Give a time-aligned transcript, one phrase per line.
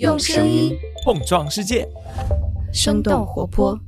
[0.00, 1.88] 用声音碰撞世界，
[2.72, 3.78] 生动活泼。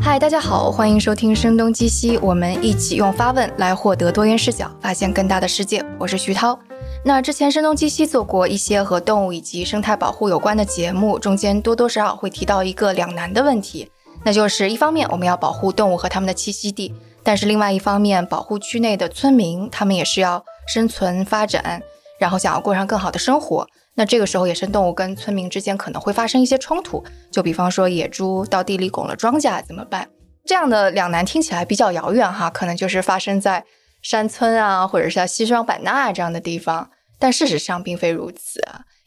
[0.00, 5.84] 嗨，大家好，欢迎收听《声东击西》，我们一起用发问来获得多元视角，发现更大的世界。
[5.98, 6.56] 我是徐涛。
[7.04, 13.90] 那之前《声东击西》做过一些和动物以及生态保护有关的节目，中间多多少少会提到一个两难的问题，
[14.24, 16.94] 那就是一方面我们要保护动物和它们的栖息地，
[17.28, 21.82] 但是另外一方面，保护区内的村民他们也是要生存发展，
[22.18, 23.68] 然后想要过上更好的生活。
[23.96, 30.08] 那这个时候，野生动物跟村民之间可能会发生一些冲突，就比方说野猪到地里拱了庄稼怎么办？
[30.46, 33.62] 这样的两难听起来比较遥远哈，可能就是发生在
[34.00, 36.88] 山村啊，或者是西双版纳这样的地方。
[37.18, 38.62] 但事实上并非如此，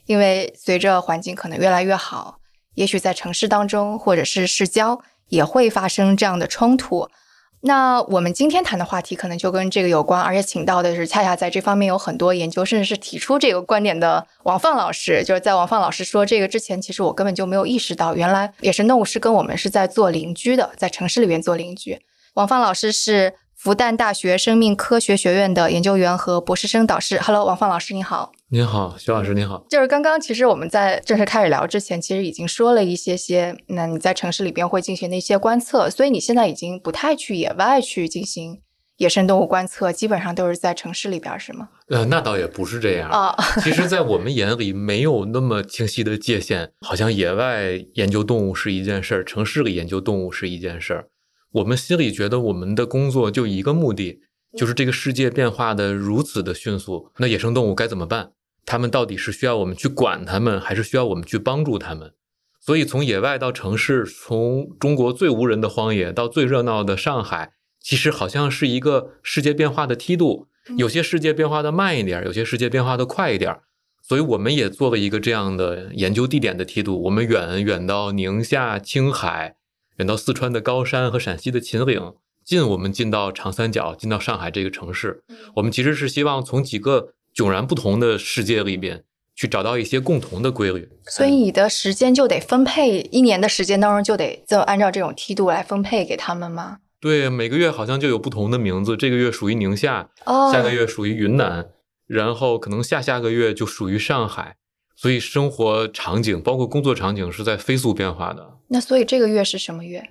[0.06, 2.36] 因为随着环境可能越来越好，
[2.76, 7.10] 也许在城市当中或者是市郊也会发生这样的冲突。
[7.62, 15.24] 那我们今天谈的话题可能就跟这个有关，而且请到的是恰恰在这方面有很多研究，甚至是提出这个观点的王放老师。
[15.24, 22.00] 就是在王放老师说这个之前，其实我根本就没有意识到，原来野生动物是跟我们是在做邻居的，在城市里面做邻居。
[22.34, 23.34] 王放老师是。
[23.64, 28.32] 复旦大学生命科学学院的研究员和博士生导师，Hello，王放老师，你好。
[28.50, 29.64] 您好，徐老师，您好。
[29.70, 33.56] 就是刚刚，其实我们在正式开始聊之前，其实已经说了一些些。
[33.68, 38.60] 那你在城市里边会进行的一些观测，所以你现在已经不太去野外去进行
[38.98, 41.70] 野生动物观测，基本上都是在城市里边，是吗？
[41.90, 43.36] 呃，那倒也不是这样啊。
[43.62, 51.06] 其实，在我们眼里，没有那么清晰的界限，好像野外研究动物是一件事儿，城市里研究动物是一件事儿。
[51.52, 54.22] 我们心里觉得，我们的工作就一个目的。
[54.58, 58.34] 就是这个世界变化的如此的迅速，那野生动物该怎么办？
[58.66, 62.14] 他们到底是需要我们去管他们，还是需要我们去帮助他们？
[62.60, 70.48] 所以从野外到城市，从中国最无人的荒野到最热闹的上海，其实好像是一个世界变化的梯度。
[70.78, 73.58] 有些世界变化的慢一点，有些世界变化的快一点。
[74.02, 79.56] 所以我们也做了一个这样的研究地点的梯度，我们远远到宁夏、青海，
[80.02, 82.14] 远到四川的高山和陕西的秦岭。
[82.44, 85.24] 进我们进到长三角，进到上海这个城市，
[85.58, 89.04] 我们其实是希望从几个迥然不同的世界里边
[89.36, 90.90] 去找到一些共同的规律。
[91.06, 96.80] 所以你的时间就得分配，一年的时间当中就得就按照这种梯度来分配给他们吗？
[97.00, 100.10] 对，每个月好像就有不同的名字，这个月属于宁夏，
[100.52, 101.70] 下个月属于云南，
[102.08, 104.58] 然后可能下下个月就属于上海。
[105.02, 108.60] 所以生活场景包括工作场景是在飞速变化的。
[108.68, 110.08] 那所以这个月是什么月？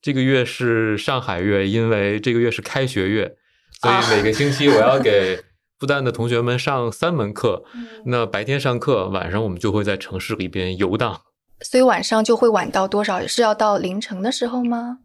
[0.00, 3.36] 这个月是上海月，因为这个月是开学月，
[3.82, 5.36] 所以每个星期我要给
[5.78, 7.64] 复旦的同学们上三门课。
[8.06, 11.20] 那白天上课，晚上我们就会在城市里边游荡。
[11.60, 13.26] 所以晚上就会晚到多少？
[13.26, 15.00] 是要到凌晨的时候吗？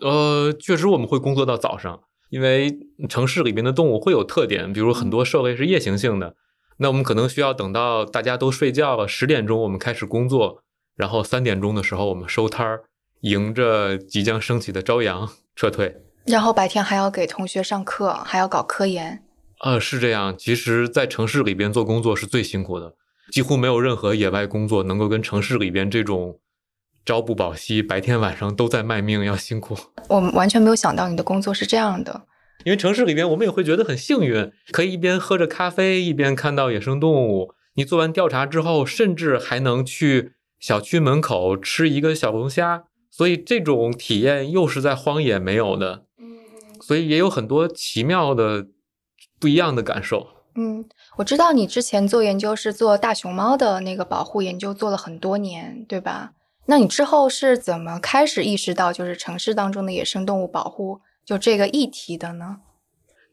[0.00, 1.98] 呃，确实我们会工作到早上，
[2.28, 6.36] 因为城市里边的动物会有特点，比如很多兽类是夜行性的，
[6.78, 10.62] 那我们可能需要等到大家都睡觉了，十点钟我们开始工作，
[10.96, 12.84] 然后三点钟的时候我们收摊儿。
[13.22, 19.24] 迎着即将升起的朝阳撤退，然后白天还要给同学上课，还要搞科研。
[19.64, 20.36] 呃，是这样。
[20.36, 22.94] 其实，在城市里边做工作是最辛苦的，
[23.32, 26.38] 几乎没有任何野外工作能够跟城市里边这种
[27.06, 29.74] 朝不保夕，白天晚上都在卖命要辛苦。
[30.08, 32.22] 我们完全没有想到你的工作是这样的，
[32.64, 37.52] 因为城市里边我们也会觉得很幸运，可以一边喝着咖啡，一边看到野生动物。
[37.74, 42.84] 你做完调查之后，甚至还能去小区门口吃一个小龙虾。
[43.08, 46.36] 所以这种体验又是在荒野没有的，嗯，
[46.82, 48.66] 所以也有很多奇妙的
[49.40, 50.26] 不一样的感受。
[50.54, 50.84] 嗯，
[51.16, 56.32] 我知道你之前做研究是做大熊猫的那个保护研究，做了很多年，对吧？
[56.66, 62.60] 那你之后是怎么开始意识到就是城市当中的野生动物保护就这个议题的呢？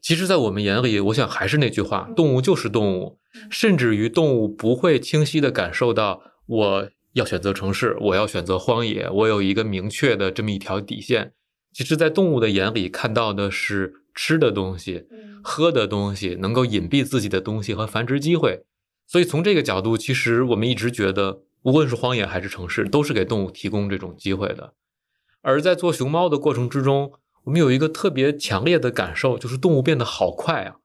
[0.02, 3.18] 其实，在我们眼里，我想还是那句话，动物就是动物，
[3.48, 6.90] 甚至于动物不会清晰的感受到我。
[7.14, 11.32] 要选择城市，我要选择荒野，我有一个明确的这么一条底线。
[11.72, 15.06] 其实，在动物的眼里，看到的是吃的东西、
[15.40, 18.64] 喝的东西，能够隐蔽自己的东西和繁殖机会。
[19.06, 24.74] 所以，从这个角度，其实我们一直觉得，无论是荒野还是城市，都是给动物提供这种机会的。
[25.40, 27.12] 而在做熊猫的过程之中，
[27.44, 30.76] 我们有一个特别强烈的感受，就是动物变得好快啊！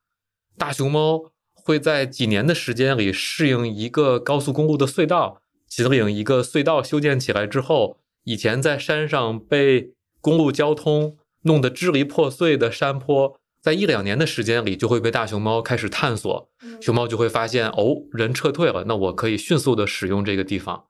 [0.57, 5.41] 大熊猫会在几年的时间里适应一个高速公路的隧道。
[5.67, 16.50] 秦岭一个隧道修建起来之后，以前在山上被公路交通弄得支离破碎的山坡，在一两年的时间里就会被大熊猫开始探索。
[16.81, 20.85] 熊猫就会发现，哦，人撤退了，那我可以迅速的使用这个地方。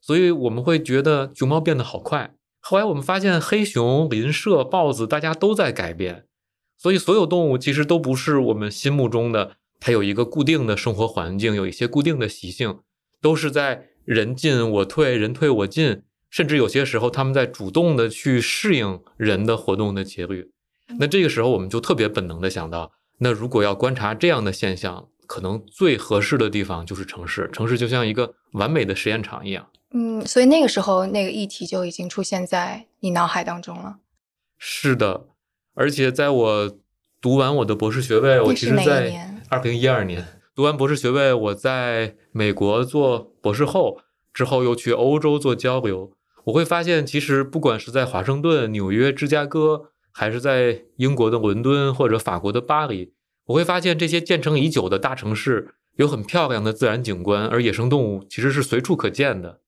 [0.00, 2.34] 所以我们会觉得熊猫变得好快。
[2.60, 6.26] 后来我们发现，黑熊、林麝、豹子大家都在改变。
[6.76, 12.78] 所以所有动物其实都不是我们心目中的，它有一个固定的生活环境，有一些固定的习性，
[13.20, 20.52] 都是在人进我退，人退我进，甚至有些时候他们在主动的去适应人的活动的节律。
[20.98, 29.68] 那这个时候我们就特别本能的想到，那如果要观察这样的现象，可能最合适的地方就是城市，城市就像一个完美的实验场一样。
[29.92, 33.98] 嗯，所以那个时候那个议题就已经出现在你脑海当中了。
[34.58, 35.26] 是的，
[35.74, 36.78] 而且在我
[37.20, 44.00] 读完我的博士学位，我其实在二零一二年读完博士学位，我在美国做博士后
[44.34, 46.12] 之后，又去欧洲做交流。
[46.44, 53.12] 我会发现，其实不管是在华盛顿、纽约、芝加哥，还是在英国的伦敦或者法国的巴黎，
[53.46, 59.60] 我会发现这些建成已久的大城市有很漂亮的自然景观，而野生动物其实是随处可见的。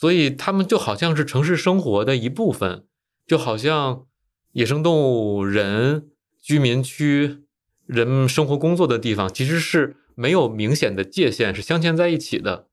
[0.00, 2.84] 所以他们就好像是城市生活的一部分，
[3.26, 4.06] 就好像
[4.52, 6.06] 野生动物、人、
[6.40, 7.38] 居民区、
[7.84, 12.68] 人们生活工作的地方，其实是没有明显的界限，是镶嵌在一起的。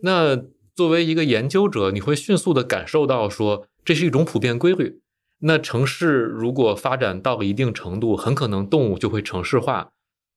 [0.00, 5.02] 那作为一个研究者，你会迅速的感受到说，这是一种普遍规律。
[5.40, 9.92] 那城市如果发展到了一定程度，很可能动物就会城市化。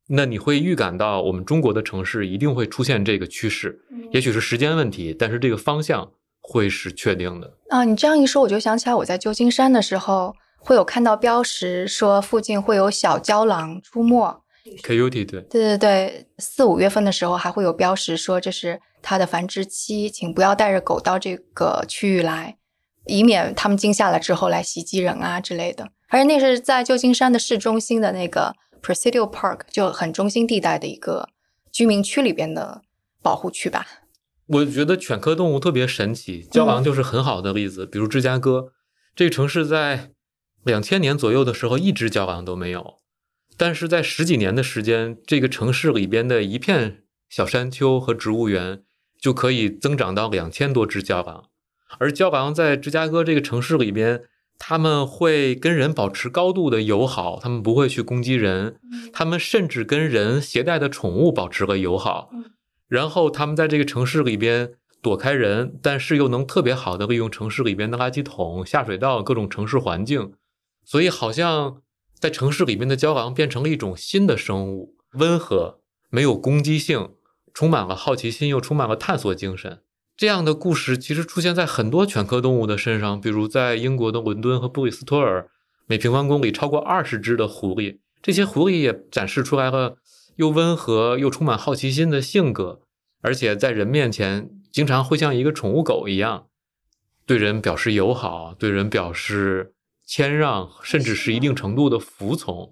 [0.09, 3.79] 那你会预感到，我们中国的城市一定会出现这个趋势，
[4.11, 6.11] 也许是时间问题，但是这个方向。
[6.47, 7.83] 会是确定的啊！
[7.83, 14.41] 你这样一说，我就想起来我在旧金山的时候，会有看到标识说附近会有小郊狼出没。
[14.83, 22.57] Coyote 对对对对，四五月份的时候还会有标识说这是它的繁殖期，请不要带着狗到这个区域来，
[23.05, 25.89] 以免它们惊吓了之后来袭击人啊之类的。
[26.09, 31.29] 而且那是在旧金山的市中心的那个 Presidio Park，就很中心地带的一个
[31.71, 32.81] 居民区里边的
[33.21, 33.85] 保护区吧。
[34.47, 37.85] 我觉得犬科动物特别神奇，郊狼就是很好的例子。
[37.85, 38.73] 比如芝加哥
[39.15, 40.11] 这个城市，在
[40.63, 42.99] 两千年左右的时候，一只郊狼都没有。
[43.57, 48.83] 但是在十几年的时间，这个城市里边的一片小山丘和植物园
[49.19, 51.45] 就可以增长到两千多只郊狼。
[51.97, 54.23] 而郊狼在芝加哥这个城市里边，
[54.59, 58.77] 他们会跟人保持高度的友好，他们不会去攻击人，
[59.11, 62.29] 他们甚至跟人携带的宠物保持了友好。
[62.95, 64.71] 然后他们在这个城市里边
[65.01, 70.31] 躲开人，但是又能特别好的利用城市里边的垃圾桶、下水道、各种城市环境，
[70.85, 71.81] 所以好像
[72.17, 77.09] 在城市里面的郊狼变成了一种新的生物，温和，没有攻击性，
[77.53, 79.81] 充满了好奇心，又充满了探索精神。
[80.15, 85.49] 这样的故事其实出现在很多犬科动物的身上，比如在英国的伦敦和布里斯托尔，
[85.85, 89.97] 每平方公里超过二十只的狐狸，这些狐狸也展示出来了。
[90.37, 92.81] 又温和又充满好奇心的性格，
[93.25, 96.45] 而且在人面前经常会像一个宠物狗一样，
[97.25, 99.73] 对人表示友好，对人表示
[100.05, 102.71] 谦让，甚至是一定程度的服从。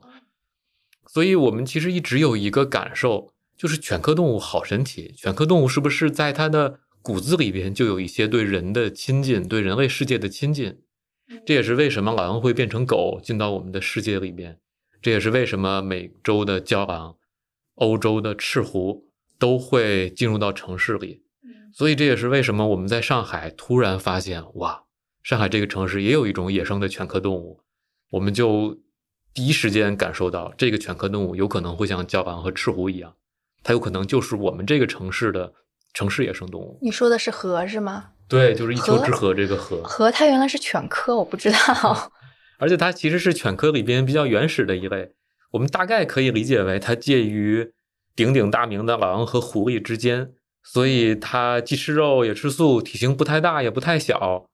[1.07, 5.11] 所以，我们其实一直有一个感受，就是犬科动物好神奇。
[5.17, 10.77] 犬科动物是不是在它的骨子里边就有一些对人的亲近，对人类世界的亲近？
[11.47, 14.59] 这也是为什么狼会变成狗进到我们的世界里边。
[15.01, 17.15] 这也是为什么美洲的郊狼。
[17.75, 19.09] 欧洲的赤狐
[19.39, 21.23] 都会进入到城市里，
[21.73, 24.83] 所以这也是为什么我们在上海突然发现，哇，
[25.21, 27.61] 上海这个城市也有一种野生的犬科动物，
[28.11, 28.77] 我们就
[29.33, 33.15] 第一时间感受到这个犬科动物有可能会像郊狼和赤狐一样，
[33.63, 35.53] 它有可能就是我们这个城市的
[35.93, 36.79] 城市野生动物。
[36.81, 38.11] 你说的是河是吗？
[38.29, 39.83] 对，就是一丘之貉这个河。
[39.83, 42.11] 河它原来是犬科，我不知道。
[42.57, 45.13] 而且它其实是犬科里边比较原始的一类。
[45.51, 47.73] 我们大概可以理解为，它介于
[48.15, 50.31] 鼎鼎大名的狼和狐狸之间，
[50.63, 54.45] 所以它既吃肉也吃素，体型不太大也不太小，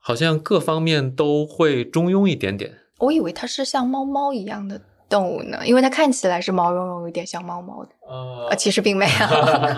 [0.00, 2.74] 好像各方面都会中庸一点点。
[2.98, 7.90] 我以为它是像猫猫一样的动物呢，因为它看起来是毛茸茸，有点像猫猫的。
[8.08, 9.12] 呃，其实并没有。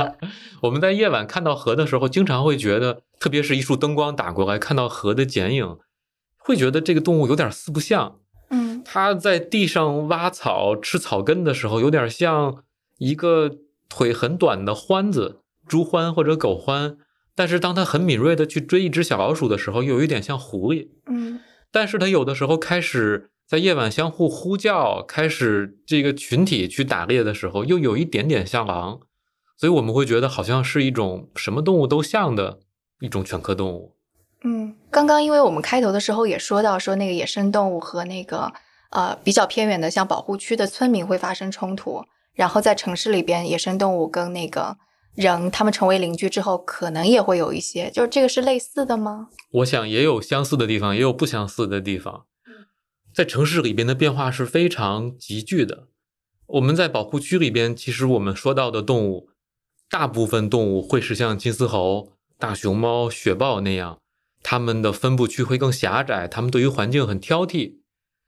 [0.62, 5.76] 我们在夜晚看到河的时候，经常会觉得，特别是一束灯光打过来，看到河的剪影，
[6.38, 8.18] 会觉得这个动物有点四不像。
[8.50, 12.62] 嗯，它在地上挖草、吃草根的时候，有点像
[12.98, 13.56] 一个
[13.88, 16.96] 腿很短的獾子，猪獾或者狗獾。
[17.34, 20.88] 但是，当它很敏锐的去追一只小老鼠的时候，又有一点像狐狸。
[21.06, 29.00] 嗯，但是它有的时候开始在夜晚相互呼叫，开始这个群体去打猎的时候，又有一点点像狼。
[29.58, 32.60] 所以我们会觉得好像是一种什么动物都像的
[33.00, 33.94] 一种犬科动物。
[34.44, 38.52] 嗯，刚刚因为我们开头的时候也说到，说那个野生动物和那个
[38.90, 42.04] 呃比较偏远的像保护区的村民会发生冲突，
[42.36, 44.76] 然后在城市里边，野生动物跟那个
[45.14, 49.30] 人他们成为邻居之后，可能也会有一些，就是这个是类似的吗？
[49.50, 52.26] 我想也有相似的地方，也有不相似的地方。
[53.14, 55.88] 在城市里边的变化是非常急剧的。
[56.46, 59.30] 我们在保护区里边，其实我们说到的动物，
[59.88, 63.98] 大部分动物会是像金丝猴、大熊猫、雪豹那样，
[64.42, 67.78] 它们的分布区会更狭窄，它们对于环境很挑剔，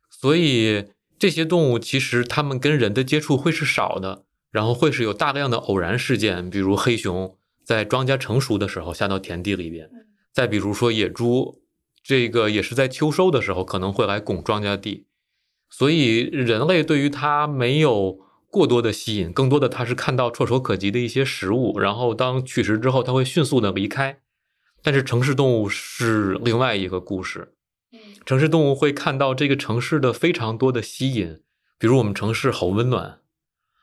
[0.08, 0.86] 所以
[1.18, 9.90] 这些动物其实它们跟人的接触会是少的，然后会是有大量的偶然事件，比如黑熊在庄稼成熟的时候下到田地里边，
[10.32, 11.62] 再比如说野猪，
[12.02, 15.06] 这个也是在秋收的时候可能会来拱庄稼地。
[15.68, 18.20] 所以人类对于它没有
[18.50, 24.20] 过多的吸引，更多的它是看到触手可及的一些食物，然后当取食之后，它会迅速的离开。
[24.82, 27.52] 但是城市动物是另外一个故事，
[28.28, 31.40] 城市动物会看到这个城市的非常多的吸引，
[31.78, 33.20] 比如我们城市好温暖，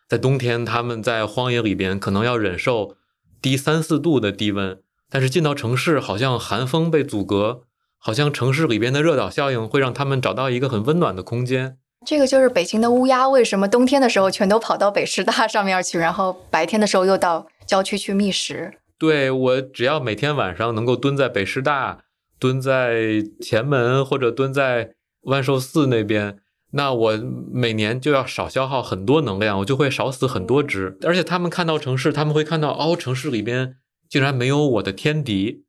[0.08, 2.96] 在冬天他们在荒野里边可能要忍受
[3.42, 7.64] 低三四度的低温，但是进到城市好像寒风被阻隔。
[7.98, 11.80] 好像城市里边的热岛效应会让他们找到一个很温暖的空间。
[12.06, 18.76] 这个就是北京的乌鸦为什么冬天的时候全都跑到北师大上面去，然后白天的时候又到郊区去觅食。
[19.00, 22.04] 对我，只要每天晚上能够蹲在北师大、
[22.40, 26.40] 蹲在前门或者蹲在万寿寺那边，
[26.72, 27.18] 那我
[27.52, 30.98] 每年就要少消耗很多能量，我就会少死很多只。
[31.04, 33.78] 而且他们看到城市，他们会看到哦，城市里边
[34.10, 35.64] 竟然没有我的天敌。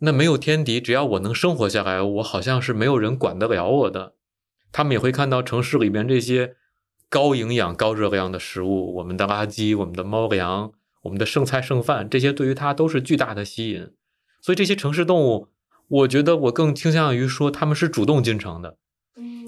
[0.00, 4.14] 那没有天敌，只要我能生活下来，我好像是没有人管得了我的。
[4.70, 6.54] 他们也会看到城市里边这些
[7.08, 10.70] 高营养、高热量的食物，我们的垃圾、我们的猫粮、
[11.02, 13.90] 我们的剩菜剩饭，这些对于它都是巨大的吸引。
[14.40, 15.48] 所以这些城市动物，
[15.88, 18.76] 我觉得我更倾向于说他们是主动进城的，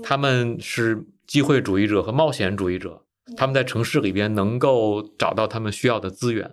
[0.03, 3.05] 他们是机会主义者和冒险主义者，
[3.37, 6.51] 他们在城市里边能够找到他们需要的资源。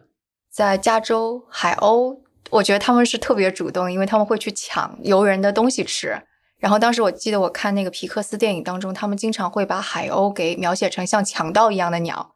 [0.51, 2.19] 在加州海鸥。
[2.49, 6.17] 我觉得他们是特别主动，因为他们会去抢游人的东西吃。
[6.59, 12.35] 然后当时我记得我看那个皮克斯电影当中，他们经常会把海鸥给描写成像强盗一样的鸟，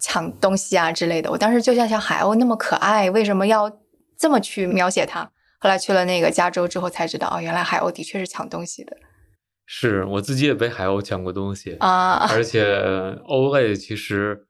[0.00, 1.28] 抢东西啊之类的。
[1.32, 3.68] 我当时就像想，海鸥那么可爱，为什么要
[4.16, 5.28] 这么去描写它？
[5.58, 8.96] 后来去了那个加州之后才知道，哦，原来海鸥的确是抢东西的。
[9.66, 12.64] 是我自己也被海鸥抢过东西啊，而且
[13.26, 14.46] 鸥类其实，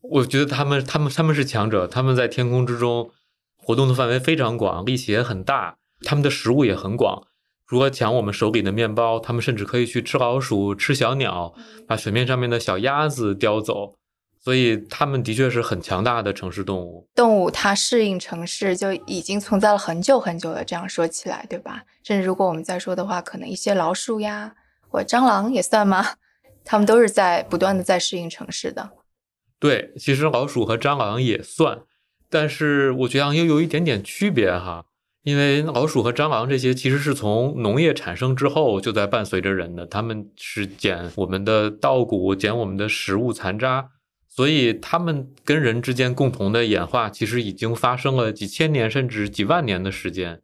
[0.00, 3.10] 我觉得他们他们他们是强者，他们在天空之中。
[3.58, 7.26] 活动的范围非常广，力气也很大，他们的食物也很广。
[7.66, 11.52] 如果抢我们手里的面包，他们甚至可以去吃老鼠、吃小鸟，
[11.84, 13.96] 把水面上面的小鸭子叼走。
[14.46, 17.04] 所以，它们的确是很强大的城市动物。
[17.16, 20.64] 动物它适应城市就已经存在了很久很久了。
[20.64, 21.82] 这样说起来，对吧？
[22.04, 24.54] 甚至如果我们再说的话，可能一些老鼠呀，
[24.88, 26.06] 或蟑螂也算吗？
[26.64, 28.88] 它们都是在不断的在适应城市的。
[29.58, 31.80] 对，其实老鼠和蟑螂也算。
[32.30, 34.84] 但是我觉得又有一点点区别哈，
[35.24, 43.90] 因为老鼠和蟑螂这些其实是从农业产生之后就在伴随着人的，他们是捡我们的稻谷，捡我们的食物残渣，
[44.36, 50.42] 所以他们跟人之间共同的演化其实已经发生了几千年甚至几万年的时间。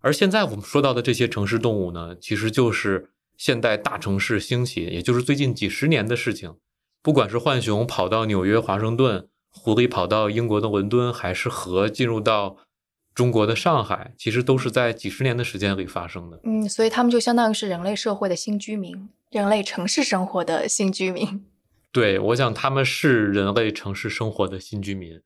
[0.00, 6.54] 而现在我们说到的这些城市动物呢，其实就是现代大城市兴起，也就是最近几十年的事情。
[7.02, 9.28] 不管是浣熊跑到纽约、华盛顿。
[9.56, 12.56] 狐狸跑到英国的伦敦，还是河进入到
[13.14, 16.40] 中国的上海，其实都是在几十年的时间里发生的。
[16.42, 21.44] 嗯，所以他们就相当于是人类社会的新居民，人类城市生活的新居民。
[21.94, 25.20] 对，我想他们是人类城市生活的新居民，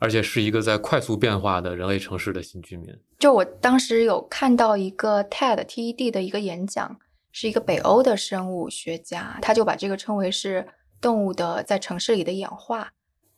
[0.00, 2.98] 而且是一个在快速变化的人类城市的新居民。
[3.18, 6.98] 就我当时有看到一个 TED TED 的一个演讲，
[7.30, 10.66] 是一个北欧的生物学家，他就把这个称为是
[10.98, 12.92] 动物的在城市里的演化。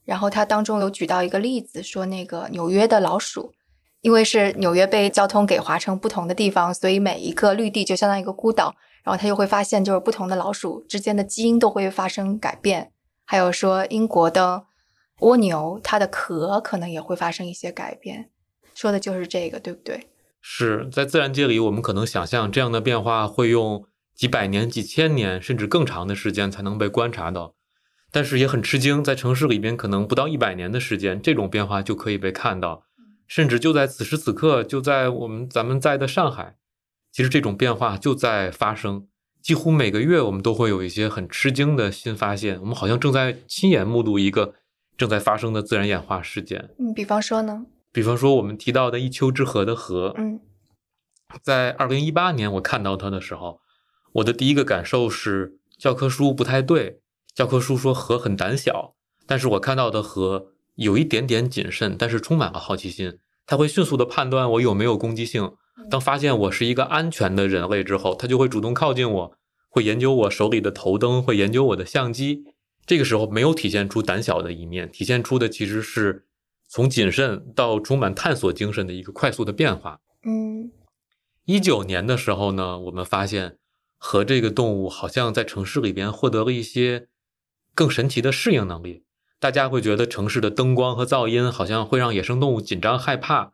[0.04, 3.52] 然后他当中有举到一个例子，说那个纽约的老鼠，
[4.00, 8.76] 因为是纽约被交通给划成不同的地方，所以每一个绿地就相当于一个孤岛。
[9.06, 12.90] 然后他就会发现，就是不同的老鼠之间的基因都会发生改变。
[13.24, 14.64] 还有说英国的
[15.20, 18.30] 蜗牛，它的壳可能也会发生一些改变。
[18.74, 20.08] 说的就是这个，对不对？
[20.40, 27.54] 是在自然界里，我们可能想象这样的变化会用几百年、几千年，甚至更长的时间才能被观察到。
[28.10, 32.82] 但是也很吃惊，在城市里边，可能不到一百年的时间，这种变化就可以被看到，
[33.28, 36.56] 甚至就在此时此刻，就在我们咱们在的上海，
[37.16, 39.08] 其实这种变化就在发生。
[39.40, 44.52] 几乎每个月，我们都会有一些很吃惊的新发现，我们好像正在亲眼目睹一个
[44.98, 46.68] 正在发生的自然演化事件。
[46.78, 47.64] 嗯，比方说呢？
[47.90, 50.40] 比方说我们提到的一丘之貉的貉，嗯，
[51.42, 53.60] 在二零一八年我看到它的时候，
[54.12, 57.00] 我的第一个感受是教科书不太对。
[57.34, 58.94] 教科书说河很胆小，
[59.26, 63.18] 但是我看到的河有一点点谨慎，但是充满了好奇心。
[63.46, 65.54] 它会迅速的判断我有没有攻击性。
[65.90, 69.36] 当发现我是一个安全的人类之后，它就会主动靠近我，
[69.68, 72.44] 会研究我手里的头灯，会研究我的相机。
[72.86, 76.26] 这个时候没有体现出胆小的一面，体现出的其实是
[76.68, 80.00] 从谨慎到充满探索精神的一个快速的变化。
[80.24, 80.70] 嗯
[81.44, 83.58] 一九年的时候呢，我们发现
[83.98, 87.08] 和这个动物好像在城市里边获得了一些
[87.74, 89.04] 更神奇的适应能力。
[89.38, 93.52] 大家会觉得城市的灯光和噪音好像会让野生动物紧张害怕，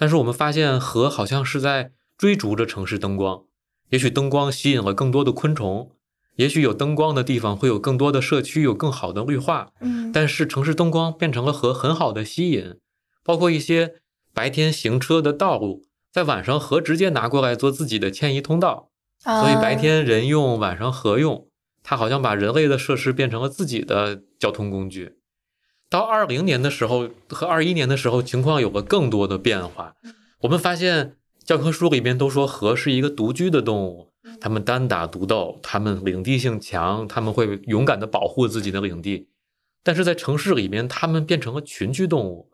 [0.00, 3.42] 但是我们发现河好像是在追逐着城市灯光。
[3.90, 5.90] 也许灯光吸引了更多的昆虫，
[6.36, 9.72] 也许有灯光的地方会有更多的社区，有更好的绿化。
[9.80, 12.76] 嗯，但是城市灯光变成了河很好的吸引，
[13.22, 13.96] 包括一些
[14.32, 18.88] 白天行车的道路，在晚上河直接拿过来做自己的迁移通道，
[19.22, 21.46] 所以白啊天人用，晚上河用，
[21.82, 25.16] 它好像把人类的设施变成了自己的交通工具。
[25.90, 29.96] 到二零年的时候和二一年的时候，情况有了更多的变化。
[30.42, 39.26] 我们发现教科书里边都说河是一个独居的动物，它们单打独斗，它们领地性强，它们会勇敢地保护自己的领地。
[39.82, 42.52] 但是在城市里面，它们变成了群居动物，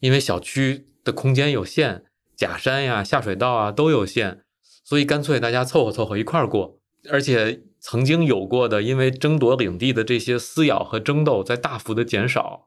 [0.00, 2.04] 因为小区的空间有限，
[2.34, 4.40] 假山呀、下水道啊都有限，
[4.82, 6.78] 所以干脆大家凑合凑合一块儿过。
[7.10, 12.64] 而且曾经有过的因为争夺领地的这些撕咬和争斗，在大幅的减少。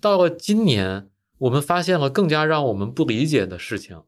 [0.00, 4.02] 到了今年，我们发现了更加让我们不理解的事情，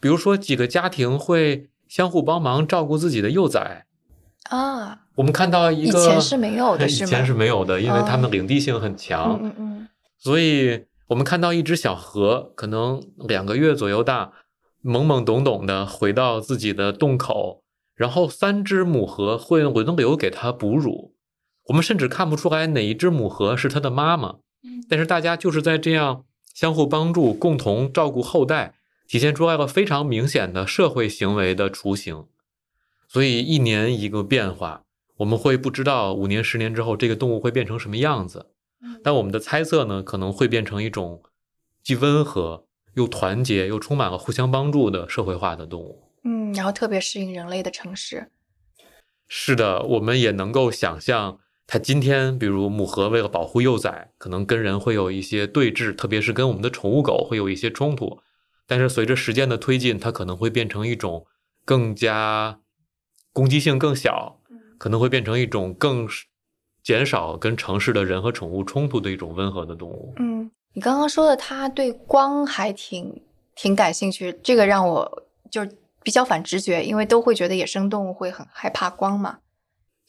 [0.00, 3.86] 比如说几个家庭会相互帮忙照顾自己的幼崽。
[4.50, 9.38] 啊，我们看到一个以前是没有的以前是没有的，因为他们哦领地性很强。
[9.42, 9.88] 嗯嗯嗯，
[10.18, 14.32] 所以我们看到一只小河，可能两个月左右大，
[14.82, 17.62] 懵懵懂懂的回到自己的洞口，
[17.94, 21.14] 然后三只母河会轮流给它哺乳。
[21.68, 24.36] 我们甚至看不出来哪一只母河是它的妈妈，
[24.88, 28.74] 但是大家就是在这样相互帮助、共同照顾后代，
[29.08, 32.26] 体现出来了非常明显的社会行为的雏形。
[33.08, 34.82] 所以一年一个变化，
[35.18, 38.50] 我们会不知道五年、十年之后这个动物会变成什么样子。
[39.02, 41.22] 但我们的猜测呢，可能会变成一种
[41.82, 46.10] 既温和又团结又充满了互相帮助的社会化的动物。
[46.24, 48.28] 嗯，然后特别适应人类的城市。
[49.26, 58.20] 是的，我们也能够想象，它今天比如母河为了保护幼崽，可能跟人会有一些对峙，特别是跟我们的宠物狗会有一些冲突。
[58.66, 61.26] 但是随着时间的推进，它可能会变成一种
[61.64, 62.60] 更加
[63.32, 64.38] 攻击性更小，
[64.78, 66.06] 可能会变成一种更
[66.82, 70.14] 减少跟城市的人和宠物冲突的一种温和的动物。
[70.18, 73.22] 嗯，你刚刚说的它对光还挺
[73.54, 79.38] 挺感兴趣，这个让我就是比较反直觉，因为都会觉得野生动物会很害怕光嘛。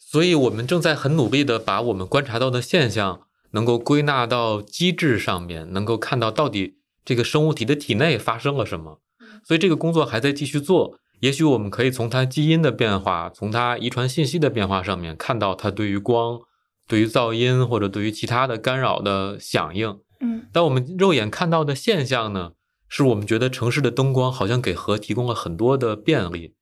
[0.08, 9.00] 所以我们正在很努力的把我们观察到的现象能够归纳到机制上面，能够看到到底这个生物体的体内发生了什么。
[9.42, 11.00] 所以这个工作还在继续做。
[11.18, 16.38] 也许我们可以从它基因的变化，从它遗传信息的变化上面看到它对于光、
[16.86, 19.98] 对于噪音或者对于其他的干扰的响应。
[20.20, 22.52] 嗯但我们肉眼看到的现象呢，
[22.88, 26.54] 是我们觉得城市的灯光好像给河提供了很多的便利，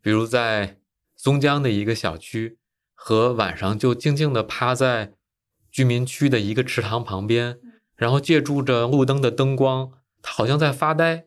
[0.00, 0.78] 比如在
[1.14, 2.56] 松江的一个小区，
[2.96, 5.12] 河晚上就静静的趴在
[5.70, 7.58] 居民区的一个池塘旁边，
[7.94, 11.26] 然后借助着路灯的灯光，它好像在发呆。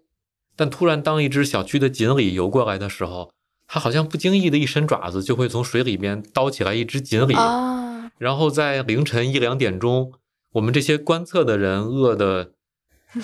[0.58, 3.32] 但突然，当一只小区的锦鲤游过来的时候，
[3.66, 7.34] 它好像不经意的一伸爪子，就会从水里边叨起来一只锦鲤。
[7.36, 10.12] 啊，然后在凌晨一两点钟，
[10.54, 12.52] 我们这些观测的人饿的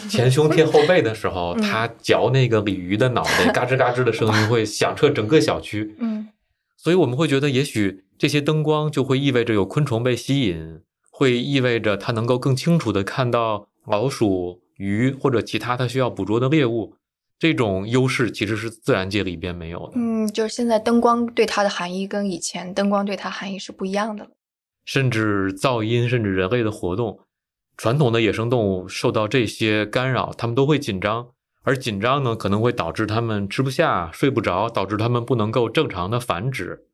[0.10, 5.96] 前胸贴后背的时候， 嗯它嚼那个鲤鱼的脑袋，嘎吱嘎吱的声音 会响彻整个小区。
[6.00, 6.30] 嗯
[6.78, 16.96] 所以我们会觉得，也许这些灯光就会意味着有昆虫被吸引，会意味着它能够更清楚地看到老鼠、鱼或者其他它需要捕捉的猎物。
[17.38, 19.92] 这种优势其实是自然界里边没有的。
[19.96, 24.30] 嗯，就是现在灯光对它的含义跟以前灯光对它含义是不一样的了。
[24.86, 27.20] 甚至噪音，甚至人类的活动，
[27.76, 31.28] 传统的野生动物受到这些干扰，它们都会紧张，
[31.64, 36.86] 而紧张呢，可能会导致它们吃不下、睡不着，导致它们不能够正常的繁殖。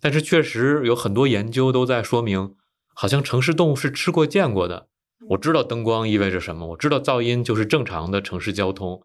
[0.00, 2.54] 但是确实有很多研究都在说明，
[2.94, 4.88] 好像城市动物是吃过见过的。
[5.30, 9.02] 我知道灯光意味着什么，我知道噪音就是正常的城市交通，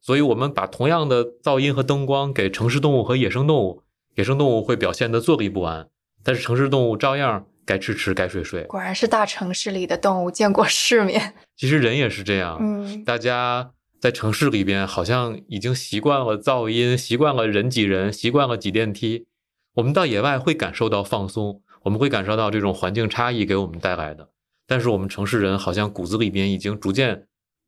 [0.00, 3.82] 所以我们把同样的噪音和灯光给城市动物和野生动物，
[4.16, 5.88] 野生动物会表现得坐立不安，
[6.22, 8.62] 但是城市动物照样该吃吃，该睡睡。
[8.64, 11.34] 果然是大城市里的动物见过世面。
[11.56, 19.26] 其实人也是这样，嗯大家在城市里边好像已经习惯了噪音，习惯了人挤人，习惯了挤电梯。
[19.74, 24.30] 我们到野外会感受到放松，我们会感受到这种环境差异给我们带来的。
[24.66, 27.26] 但是我们城市人好像骨子里边已经逐渐，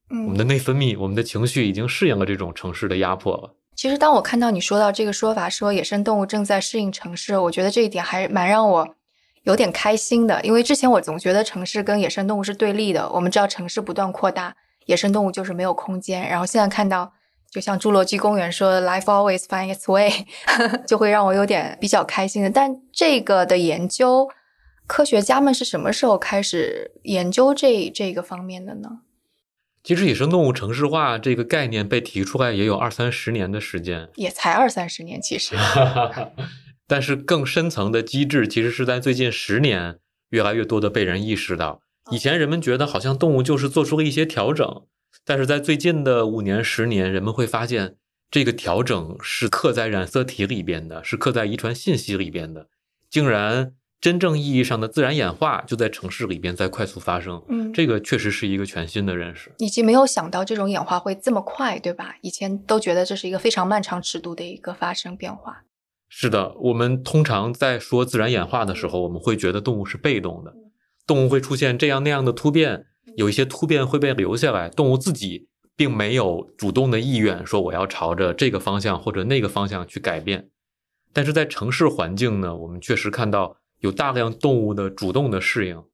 [0.09, 3.57] 我们的嗯，内分泌、我们的情绪已经适应了这种城市的压迫了。
[3.75, 8.97] 其实当我看到你说到这个说法，说野生动物正在适应城市，我觉得这一点还蛮让我
[9.43, 13.11] 有点开心的，因为之前我总觉得城市跟野生动物是对立的。
[13.11, 16.27] 我们知道城市不断扩大，野生动物就是没有空间。
[16.27, 17.13] 然后现在看到，
[17.57, 20.13] 就像侏罗纪公园说 “Life always finds its way”，
[20.87, 22.51] 就会让我有点比较开心的。
[22.51, 24.29] 但这个的研究，
[24.87, 28.99] 科学家们是什么时候开始研究这这个方面的呢？
[29.83, 35.57] 其实，野生动物城市化这个概念被提出来也有二三十年的时间，也才二三十年，其实。
[36.87, 39.97] 但是，更深层的机制其实是在最近十年，
[40.29, 41.81] 越来越多的被人意识到。
[42.11, 44.83] 以前人们觉得好像动物就是做出了一些调整，
[45.27, 47.97] 但是在最近的五年、十年，人们会发现
[48.31, 52.69] 这个调整是刻在染色体里边的，是刻在遗传信息里边的，
[53.11, 53.75] 竟然。
[53.99, 62.15] 真正意义上的自然演化就在城市里边在快速发生，嗯，这个确实是一个全新的认识，以及没有想到这种演化会这么快，对吧？
[62.21, 65.65] 以前都觉得这是一个非常漫长尺度的一个发生变化。
[66.11, 70.55] 是的，我们通常在说自然演化的时候，我们会觉得动物是被动的，
[71.07, 72.85] 动物会出现这样那样的突变，
[73.17, 80.49] 有一些突变会被留下来，动物自己并没有主动的意愿说我要朝着这个方向或者那个方向去改变。
[81.13, 83.57] 但是在城市环境呢，我们确实看到。
[83.81, 85.85] 有大量动物的主动的适应，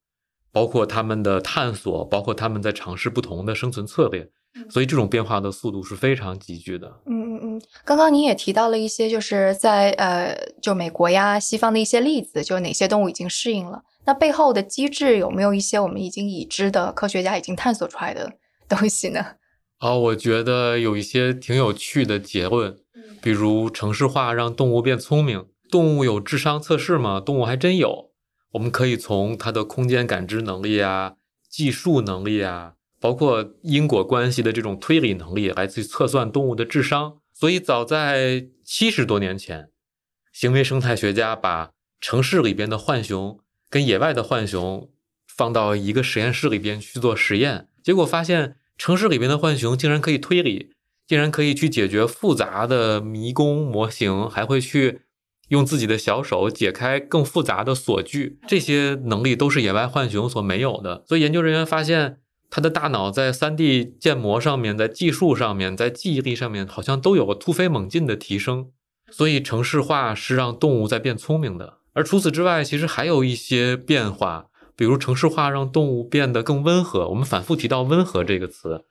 [0.53, 4.31] 包括它们的探索，包括它们在尝试不同的生存策略，
[4.69, 6.87] 所以这种变化的速度是非常急剧的。
[7.05, 13.83] 嗯嗯嗯，刚刚你也提到了一些，就是在呃，就美国呀、西方的一些例子，就哪些动物已经适应了？
[14.05, 18.33] 那背后的机制有没有一些我们已经已知的科学家已经探索出来的
[18.67, 19.25] 东西呢？
[19.79, 22.77] 啊，我觉得有一些挺有趣的结论，
[23.21, 25.45] 比如城市化让动物变聪明。
[25.71, 27.19] 动物有智商测试吗？
[27.19, 28.11] 动物还真有。
[28.51, 31.13] 我们可以从它的空间感知能力啊、
[31.49, 37.17] 计数能力啊，包括因果关系的这种推理能力来去测算动物的智商。
[37.33, 39.67] 所以，早在七十多年前，
[40.31, 43.37] 行为生态学家把城市里边的浣熊
[43.69, 44.89] 跟野外的浣熊
[45.27, 50.71] 放到一个实验室里边去做实验，结果发现城市里边的浣熊竟然可以推理，
[51.05, 55.01] 竟然可以去解决复杂的迷宫模型，还会去。
[55.49, 61.03] 用自己的小手解开更复杂的锁具，这些能力都是野外浣熊所没有的。
[61.05, 62.21] 所以研究人员发现，
[62.55, 68.69] 它的大脑在 3D 建模上面、在技术上面、在记忆力上面，好像都有个突飞猛进的提升。
[69.09, 71.79] 所以城市化是让动物在变聪明的。
[71.93, 77.09] 而除此之外，其实还有一些变化，比如城市化让动物变得更温和。
[77.09, 78.85] 我们反复提到“温和”这个词，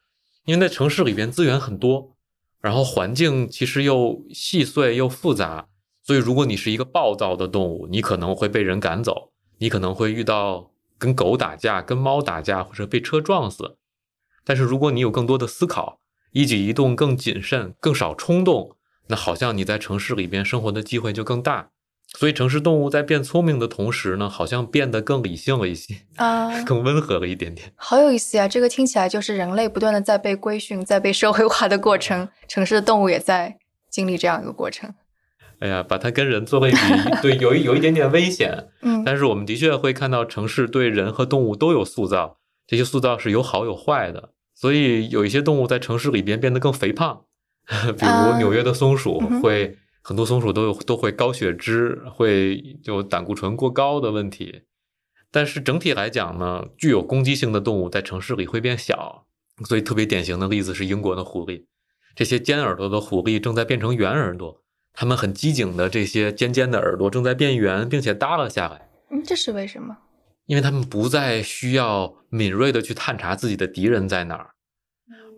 [0.45, 2.17] 因为在城市里边资源很多，
[2.61, 5.69] 然后环境其实又细碎又复杂。
[6.03, 10.72] 所以，如果你是一个暴躁的动物，你可能会被人赶走，你可能会遇到
[11.03, 13.77] 跟狗打架、跟猫打架，或者被车撞死。
[14.45, 15.99] 但是，如果你有更多的思考，
[16.31, 18.77] 一举一动更谨慎、更少冲动，
[19.09, 21.71] 那好像你在城市里边生活的机会就更大。
[22.07, 27.73] 所以，城市动物在变聪明的同时呢，好像变得更理性了一些啊， 更温和了一点点。
[27.75, 28.47] 好有意思呀！
[28.47, 33.59] 这个听起来就是人类不断的在被规训、在被社会化的过程，城市的动物也在
[33.91, 34.95] 经历这样一个过程。
[35.63, 36.77] 哎呀，把它跟人做类比，
[37.23, 38.71] 对， 有一有一点点危险。
[38.81, 44.31] 嗯，但是我们的确会看到城市对人和动物都有塑造，这些塑造是有好有坏的。
[44.55, 47.25] 所以有一些动物在城市里边变得更肥胖，
[47.97, 54.63] 比如纽约的松鼠会，很多松鼠都有都会高血脂，会就胆固醇过高的问题。
[55.31, 59.27] 但是整体来讲呢，具有攻击性的动物在城市里会变小。
[59.69, 61.67] 所以特别典型的例子是英国的狐狸，
[62.17, 64.62] 这些尖耳朵的狐狸正在变成圆耳朵。
[64.93, 68.89] 它们很机警的这些尖尖的耳朵正在变圆，并且耷拉下来。
[69.11, 69.97] 嗯，这是为什么？
[70.47, 74.51] 因为它们不再需要敏锐的去探查自己的敌人在哪儿，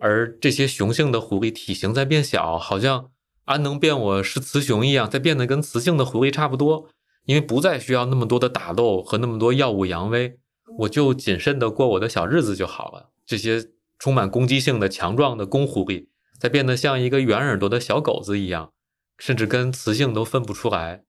[0.01, 3.11] 而这些雄性的狐狸体型在变小，好像
[3.45, 6.89] 安能辨我是雌雄一样，在变得跟雌性的狐狸差不多。
[7.25, 10.37] 因为不再需要那么多的打斗和那么多耀武扬威，
[10.77, 13.09] 我就谨慎的过我的小日子就好了。
[13.25, 13.65] 这些
[13.97, 16.05] 充满攻击性的强壮的公狐狸，
[16.39, 18.71] 在变得像一个圆耳朵的小狗子一样。
[19.17, 21.03] 甚至跟雌性都分不出来，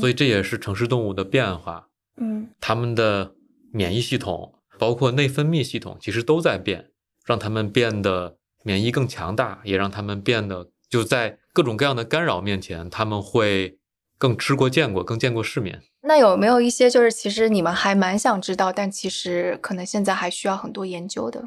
[0.00, 1.88] 所以这也是城市动物的变化。
[2.16, 3.34] 嗯，它们的
[3.72, 6.90] 免疫系统，包括内分泌系统，其实都在变，
[7.24, 13.78] 让它们变得免疫更强大，也让它们变得就在各种各样的干扰面前，他们会
[14.18, 15.82] 更吃过见过，更见过世面。
[16.02, 21.44] 那有没有一些就是其实你们还蛮想知道，但其实可能现在还需要很多研究的？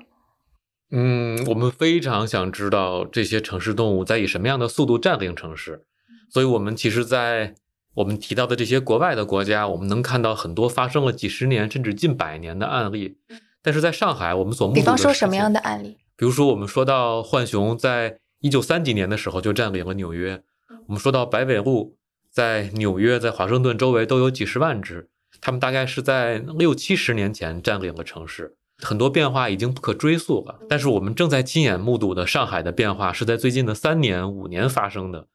[0.92, 5.86] 嗯，我们非常想知道这些城市动物在以什么样的速度占领城市。
[6.30, 7.56] 所以，我们其实，在
[7.94, 13.18] 我们提到的这些国外的国家，我们能看到很多发生了几十年甚至近百年的案例。
[13.62, 15.98] 但是，在上海，我们所目比方说什么样的案例？
[16.18, 20.42] 比如说，我们说到浣熊在一九三几年的时候就占领了纽约。
[20.88, 21.98] 我们说到白尾鹿，
[22.32, 25.10] 在纽约、在华盛顿周围都有几十万只，
[25.42, 28.56] 它们大概是在六七十年前占领了城市。
[28.78, 35.28] 很多变化已经不可追溯了，但是我们正在亲眼目睹的上海的变化是在最近的三年、五年发生的，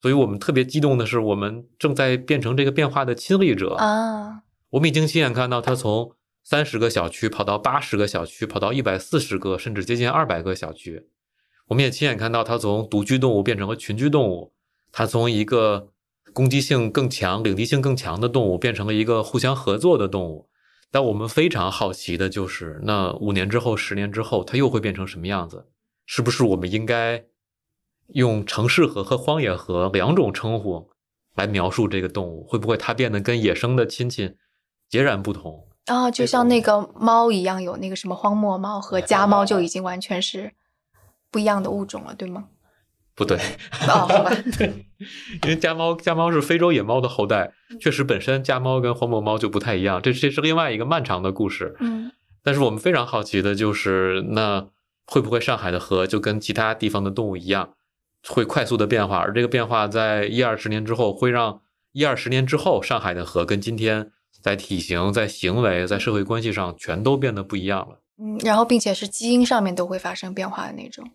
[0.00, 4.42] 所以我们特别激动的是，我们正在变成这个变化的亲历者啊！
[4.70, 6.12] 我们已经亲眼看到它从
[6.44, 11.08] 三十个小区跑到八十个小区，跑到一百四十个，甚至接近二百个小区。
[11.66, 14.52] 我们也亲眼看到它从独居动物变成了群居动物，
[14.92, 15.88] 它从一个
[16.32, 20.48] 攻击性更强、领地性更强的动物变成了一个互相合作的动物。
[20.90, 25.66] 但我们非常好奇的就是，那五年之后、十年之后，它又会变成什么样子？
[26.06, 27.22] 是不是我们应该
[28.14, 30.90] 用城市河和荒野河两种称呼
[31.34, 32.46] 来描述这个动物？
[32.48, 34.36] 会不会它变得跟野生的亲戚
[34.88, 35.68] 截然不同？
[35.86, 40.52] 啊，就像那个猫一样，有那个什么荒漠猫和家猫，就已经完全是
[41.30, 42.46] 不一样的物种了，对吗？
[43.14, 43.36] 不对，
[43.88, 44.86] 哦，好吧， 对，
[45.42, 51.74] 因为家猫家猫是非洲野猫的后代，确实本身家猫跟荒漠猫就不太一样，这这是另外一个漫长的故事。
[51.80, 52.12] 嗯，
[52.44, 54.68] 但是我们非常好奇的就是，那
[55.06, 57.70] 会不会上海的河就跟其他地方的动物一样，
[58.26, 59.18] 会快速的变化？
[59.18, 61.60] 而这个变化在一二十年之后，会让
[61.92, 64.10] 一二十年之后上海的河跟今天
[64.42, 68.00] 在体型、在行为、在社会关系上全都变得不一样了。
[68.20, 71.08] 嗯，然后并且是基因上面都会发生变化的那种。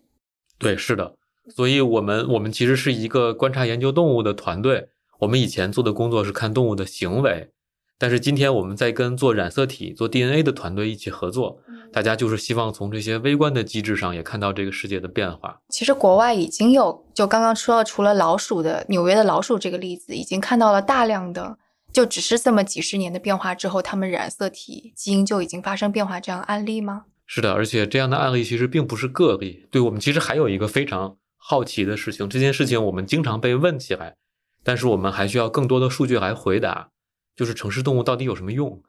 [0.58, 1.16] 对，是的。
[1.54, 4.88] 所以，我们我们其实是一个观察研究动物的团队。
[5.20, 7.50] 我们以前做的工作是看动物的行为，
[7.98, 11.60] 但是今天我们在跟做染色体、做 DNA 的团队一起合作。
[11.94, 15.60] 大家就是希望从这些微观的机制上也看到这个世界的变化。
[15.68, 21.56] 其实国外已经有，就刚刚说，除了老鼠的纽约的老鼠这个例子，已经看到了大量的，
[21.92, 27.04] 就只是这么几十年的变化之后，它们染色体基因就已经发生变化这样案例吗？
[27.26, 29.66] 是的，而且这样的案例其实并不是个例。
[29.70, 31.16] 对我们其实还有一个非常。
[31.46, 34.16] 好奇的事情，这件事情我们经常被问起来，
[34.62, 36.88] 但是我们还需要更多的数据来回答。
[37.36, 38.82] 就是城市动物到底有什么用？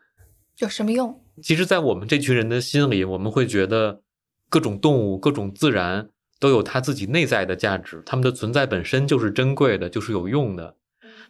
[0.60, 1.22] 有什么用？
[1.41, 4.02] 其实，在我们这群人的心里，我们会觉得
[4.50, 10.76] 各种动物、各种自然都有它自己内在的价值，它们的存在本身就是珍贵的，就是有用的。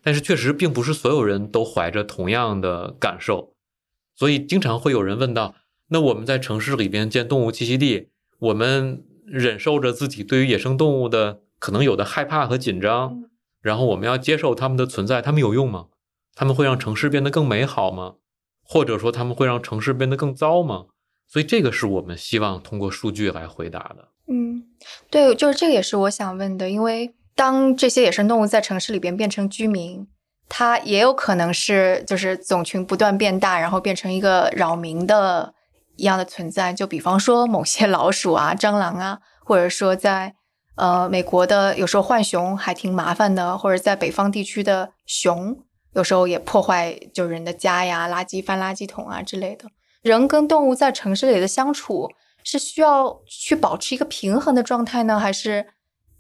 [0.02, 3.54] 但是，确实并不是所有人都怀着同样的感受，
[4.16, 5.56] 所以经常会有人问到：
[5.90, 8.10] 那我们在城市里边建动物栖息地，
[8.40, 9.04] 我们？
[9.28, 13.24] 忍受着自己对于野生动物的可能有的害怕和紧张，
[13.60, 15.88] 然后我们要接受它们的存在，它们有用吗？
[16.36, 18.18] 它们会让城市变得更美好吗？
[18.67, 20.86] 或者说它们会让城市变得更糟吗？
[21.28, 24.10] 所以这个是我们希望通过数据来回答的。
[24.28, 24.63] 嗯，
[25.10, 30.08] 对，就是这个也是我想问的，因为当这些野生动物在城市里边变成居民，
[30.49, 35.54] 它也有可能是就是种群不断变大，然后变成一个扰民的。
[35.97, 40.36] 一样的存在，就比方说某些老鼠啊、蟑螂啊，或者说在
[40.75, 45.58] 呃美国的有时候浣熊还挺麻烦的，或者在北方地区的熊
[45.96, 49.70] 有时候也破坏就人的家呀、垃圾翻垃圾桶啊之类的。
[50.02, 52.12] 人跟动物在城市里的相处
[52.44, 55.66] 是需要去保持一个平衡的状态呢，还是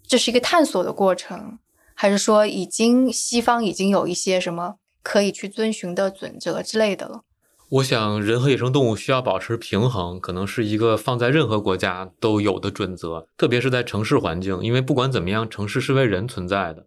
[0.07, 1.59] 这是一个探索的过程？
[1.93, 7.21] 还是说已经西方已经有一些什么可以去遵循的准则之类的了？
[7.69, 16.85] 我想，人和野生动物需要保持平衡，可能是一个放在任何国家都有的准则，特别是在城市环境，因为不管怎么样，城市是为人存在的。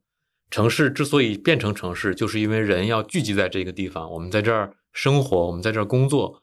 [0.51, 6.43] 城市之所以变成城市，就是因为人要聚集在这个地方，我们在这儿生活，我们在这儿工作，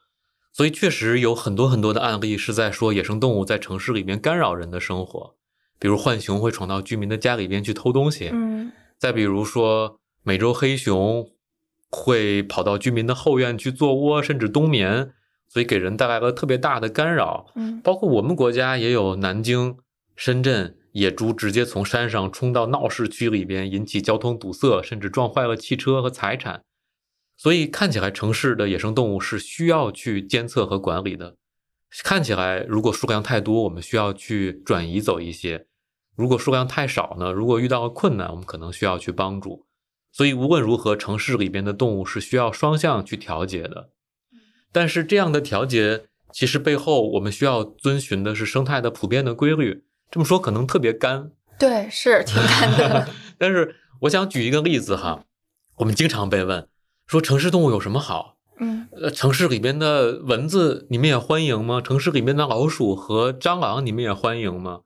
[0.51, 5.35] 所以确实有很多很多的案例是在说野生动物在城市里面干扰人的生活，
[5.79, 11.29] 比如浣熊会闯到居民的家里边去偷东西，嗯，再比如说美洲黑熊。
[11.91, 15.13] 会跑到居民的后院去做窝，甚至冬眠，
[15.47, 17.45] 所以给人带来了特别大的干扰。
[17.55, 19.77] 嗯，包括我们国家也有南京、
[20.13, 26.63] 深圳野猪直接从山上冲到闹市区里边，引起交通堵塞，甚至撞坏了汽车和财产。
[27.35, 31.35] 所以看起来城市的野生动物是需要去监测和管理的。
[32.01, 35.65] 看起来如果数量太多，我们需要去转移走一些；
[36.15, 37.33] 如果数量太少呢？
[37.33, 39.65] 如果遇到了困难，我们可能需要去帮助。
[40.13, 43.89] 所以无论如何，城市里边的动物是需要双向去调节的。
[44.71, 49.83] 但是这样的调节，其实背后我们需要遵循的是生态的普遍的规律。
[50.11, 53.09] 这么说可能特别干，对，是挺干的。
[53.37, 55.25] 但是我想举一个例子哈，
[55.77, 56.67] 我们经常被问
[57.05, 58.37] 说城市动物有什么好？
[58.59, 61.81] 嗯，呃，城市里边的蚊子你们也欢迎吗？
[61.81, 64.81] 城市里面的老鼠和蟑螂你们也欢迎吗？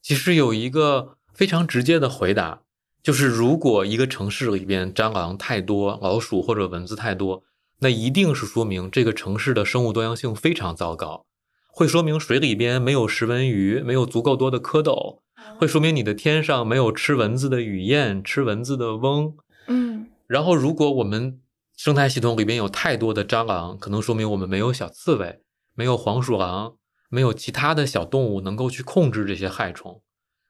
[0.00, 2.62] 其实有一个非常直接的回答。
[3.02, 7.42] 就是如果一个城市里边蟑螂太多、老鼠或者蚊子太多，
[7.80, 11.26] 那一定是说明这个城市的生物多样性非常糟糕，
[11.74, 15.20] 会说明水里边没有食蚊鱼，没有足够多的蝌蚪，
[15.58, 19.34] 会说明你的天上没有吃蚊子的雨燕，吃蚊子的翁。
[19.68, 21.40] 嗯然后，如果我们
[21.74, 25.40] 生态系统里边有太多的蟑螂，可能说明我们没有小刺猬，
[25.74, 26.74] 没有黄鼠狼，
[27.08, 30.02] 没有其他的小动物能够去控制这些害虫。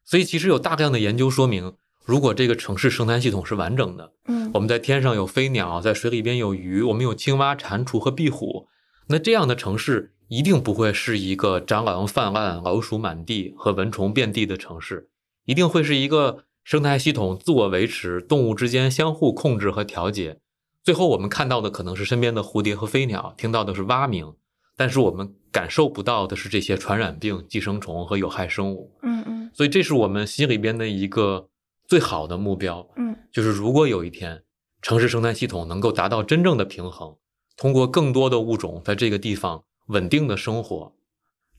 [0.04, 8.66] 所以，其实有大量的研究说明，如果这个城市生态系统是完整的，嗯我们在天上有飞鸟，在水里边有鱼，我们有青蛙、蟾蜍和壁虎，
[9.08, 15.10] 那这样的城市一定不会是一个蟑螂泛滥、老鼠满地和蚊虫遍地的城市，
[15.44, 20.38] 一定会是一个生态系统自我维持、动物之间相互控制和调节。
[20.82, 24.32] 最后我们看到的可能是身边的蝴蝶和飞鸟，听到的是蛙鸣，
[24.74, 28.90] 但是我们感受不到的是这些传染病、寄生虫和有害生物。
[29.02, 31.46] 嗯嗯所以这是我们心里边的一个
[31.86, 32.88] 最好的目标。
[32.96, 34.42] 嗯就是如果有一天
[34.80, 37.14] 城市生态系统能够达到真正的平衡，
[37.54, 40.92] 通过更多的物种在这个地方稳定的生活，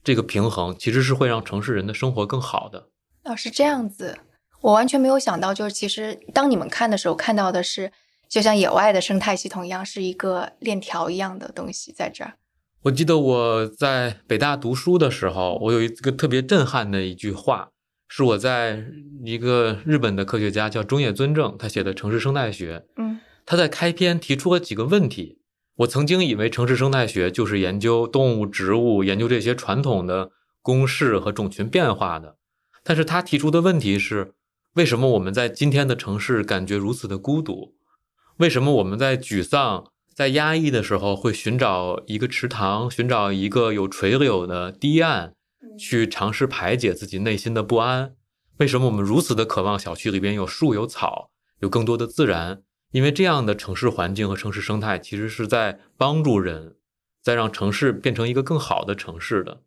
[0.02, 2.88] 这个平衡其实是会让城市人的生活更好的。
[3.24, 4.18] 哦，是这样子，
[4.60, 7.92] 我完全没有想到，就是其实当你们看的时候，看到的是
[8.28, 12.34] 就像野外的生态系统一样，是一个链条一样的东西在这儿。
[12.82, 17.70] 我记得我在北大读书的时候，我有一个特别震撼的一句话，
[18.08, 18.84] 是我在
[19.24, 25.38] 一个日本的科学家叫中野尊正他写的《城市生态学》，嗯他在开篇提出了几个问题。
[25.78, 30.30] 我曾经以为城市生态学就是研究动物、植物，研究这些传统的
[30.62, 32.36] 公式和种群变化的。
[32.84, 34.34] 但是他提出的问题是：
[34.74, 37.74] 为什么我们在今天的城市感觉如此的孤独？
[38.36, 45.34] 为什么我们在沮丧、在压抑的时候会寻找一个池塘，寻找一个有垂柳的堤岸，
[45.78, 48.14] 去尝试排解自己内心的不安？
[48.58, 52.63] 为什么我们如此的渴望小区里边有树、有草，有更多的自然？
[52.94, 56.76] 因为这样的城市环境和城市生态其实是在帮助人，
[57.20, 59.62] 在让城市变成一个更好的城市的。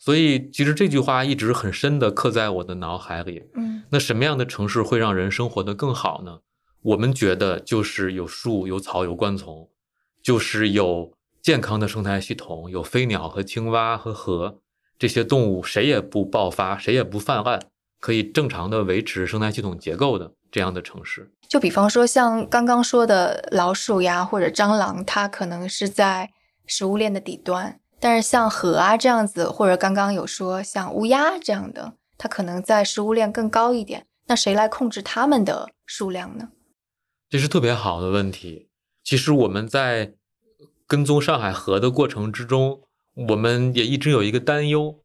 [0.00, 3.44] 所以，其实这句话一直很深的刻在我的脑海里。
[3.54, 6.40] 嗯那什么样的城市会让人生活得更好呢？
[6.82, 9.68] 我们觉得就是有树、有草、有灌丛，
[10.20, 14.58] 就是有健康的生态系统，有飞鸟和青蛙和河
[14.98, 17.60] 这些动物，谁也不爆发，谁也不泛滥，
[18.00, 21.30] 可以正常的维持生态系统结构的这样的城市。
[21.50, 26.30] 就比方说像刚刚说的老鼠呀或者蟑螂，它可能是在
[26.64, 34.06] 食物链的底端，但是像河啊这样子，或者刚刚有说像乌鸦这样的，它可能在食物链更高一点。
[34.28, 36.50] 那谁来控制它们的数量呢？
[37.28, 38.68] 这是特别好的问题。
[39.02, 40.12] 其实我们在
[40.86, 42.82] 跟踪上海河的过程之中，
[43.28, 45.00] 我们也一直有一个担忧，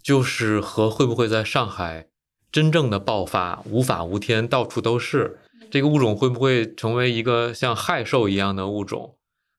[0.00, 2.06] 就是河会不会在上海
[2.52, 5.40] 真正的爆发，无法无天，到处都是。
[5.70, 9.16] 这个物种会不会成为一个像害兽一样的物种，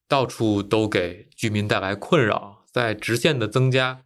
[0.07, 4.01] 到处都给居民带来困扰，在直线的增加。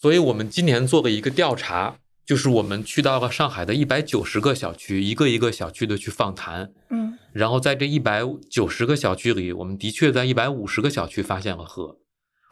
[0.00, 6.72] 所以我们今年做了一个调查，就是我们去到了上海的一百九十个小区，一个一个小区的去访谈。
[6.90, 11.96] 嗯然后在这一百九十个小区里，我们的确在一百五十个小区发现了河。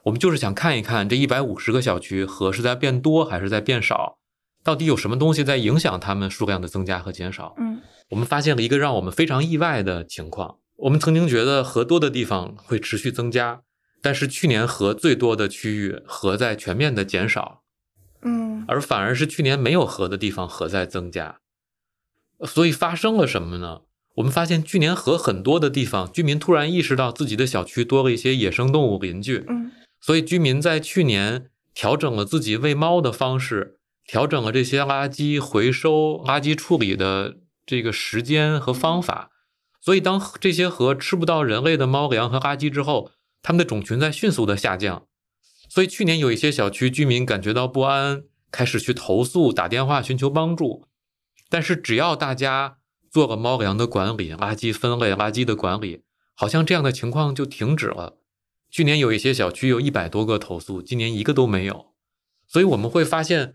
[0.05, 4.20] 我们就是想看一看这一百五十个小区河是在变多还是在变少，
[4.63, 7.55] 到底有什么东西在影响它们数量的增加和减少。
[7.59, 10.57] 嗯我们发现了一个让我们非常意外的情况。
[10.77, 13.63] 我们曾经觉得河多的地方会持续增加，
[14.03, 17.63] 但是去年河最多的区域河在全面的减少，
[18.23, 21.39] 嗯而反而是去年没有河的地方河在增加。
[22.45, 23.83] 所以发生了什么呢？
[24.17, 29.71] 我们发现去年河很多的地方，居民突然意识到自己的小区多了一些野生动物邻居，嗯
[30.01, 33.79] 所以居民在去年调整了自己喂猫的方式，
[34.11, 39.31] 调整了这些垃圾回收、垃圾处理的这个时间和方法。
[39.81, 45.07] 所以，当这些河吃不到人类的猫粮和垃圾之后，它们的种群在迅速的下降。
[45.69, 50.89] 所以，去年有一些小区居民感觉到不安，开始去投诉、打电话寻求帮助。
[51.49, 56.03] 但是，只要大家做了猫粮的管理、垃圾分类、垃圾的管理，
[56.35, 58.17] 好像这样的情况就停止了。
[58.69, 61.95] 去年有一些小区有一百多个投诉，今年一个都没有。
[62.49, 63.55] 所以我们会发现，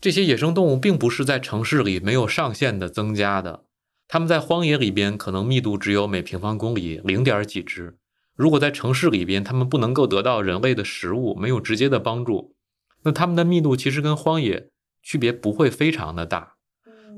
[0.00, 3.64] 这些野生动物并不是在城市里没有上限的增加的，
[4.06, 7.96] 它们在荒野里边可能密度只有每平方公里零点几只。
[8.34, 12.54] 如果在城市里边，它们不能够得到人类的食物，没有直接的帮助，
[13.02, 14.68] 那它们的密度其实跟荒野
[15.02, 16.56] 区别不会非常的大。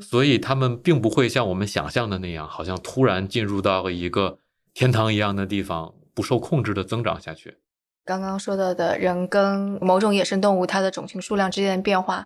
[0.00, 4.38] 所以它们并不会像我们想象的那样，好像突然进入到了一个
[4.72, 7.58] 天堂一样的地方，不受控制的增长下去。
[8.04, 12.24] 刚刚说到的人跟某种野生动物它的种群数量之间的变化，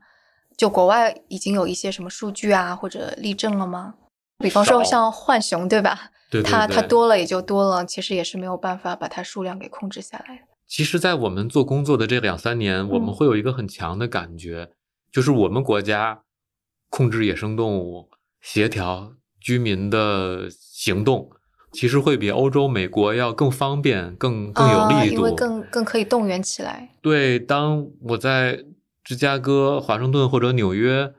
[0.57, 3.95] 就国外已经有一些什么数据啊或者例证了吗？
[4.39, 6.11] 比方说像浣熊，对吧？
[6.31, 10.43] 对对它它多了也就多了，其实也是没有办法把它数量给控制下来的。
[10.67, 14.71] 其实，在我们做工作的这两三年，我们嗯会有一个很强的感觉，
[15.13, 16.23] 就是我们国家
[16.89, 18.09] 控制野生动物、
[18.41, 21.31] 协调居民的行动，
[21.73, 26.89] 其实会比欧洲、美国要更方便、更更有力度，因为更更可以动员起来。
[27.03, 28.65] 对，当我在
[29.05, 31.13] 芝加哥、华盛顿或者纽约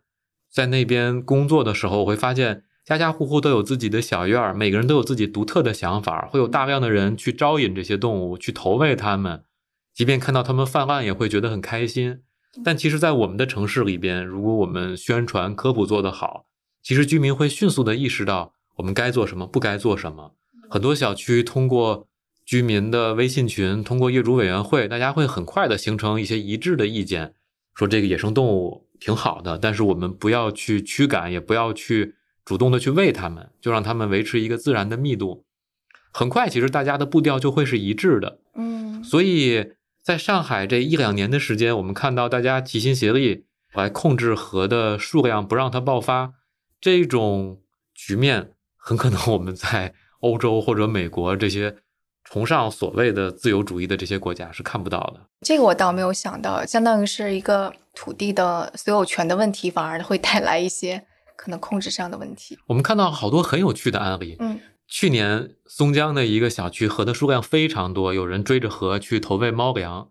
[0.51, 9.43] 在那边工作的时候，我会发现家家户户都有自己的小院儿，每个人都有自己独特的想法，会有大量的人去招引这些动物，去投喂它们，
[9.93, 12.21] 即便看到它们泛滥，也会觉得很开心。
[12.63, 16.45] 但其实，在我们的城市里边，如果我们宣传科普做得好，
[16.83, 20.33] 其实居民会迅速的意识到我们该做什么，不该做什么。
[20.69, 22.07] 很多小区通过
[22.45, 27.33] 居民的微信群，通过业主委员会，大家会很快的形成一些一致的意见，
[27.75, 35.45] 说这个野生动物挺好的，但是我们不要去驱赶，也不要去主动的去喂它们，就让它们维持一个自然的密度。
[36.11, 38.39] 很快，其实大家的步调就会是一致的。
[38.55, 39.73] 嗯，所以。
[40.03, 46.33] 在上海这一两年的时间，我们看到大家齐心协力来控制河的数量，不让它爆发。
[46.81, 47.61] 这种
[47.95, 51.77] 局面很可能我们在欧洲或者美国这些
[52.23, 55.21] 崇尚所谓的自由主义的这些国家是看不到的。
[55.41, 61.05] 这个我倒没有想到，相当于是一个土地的所有权的问题，反而会带来一些
[61.35, 62.57] 可能控制上的问题。
[62.67, 64.37] 我们看到好多很有趣的案例。
[64.39, 64.59] 嗯。
[64.85, 70.09] 去年松江的一个小区，河的数量非常多，有人追着河去投喂猫粮。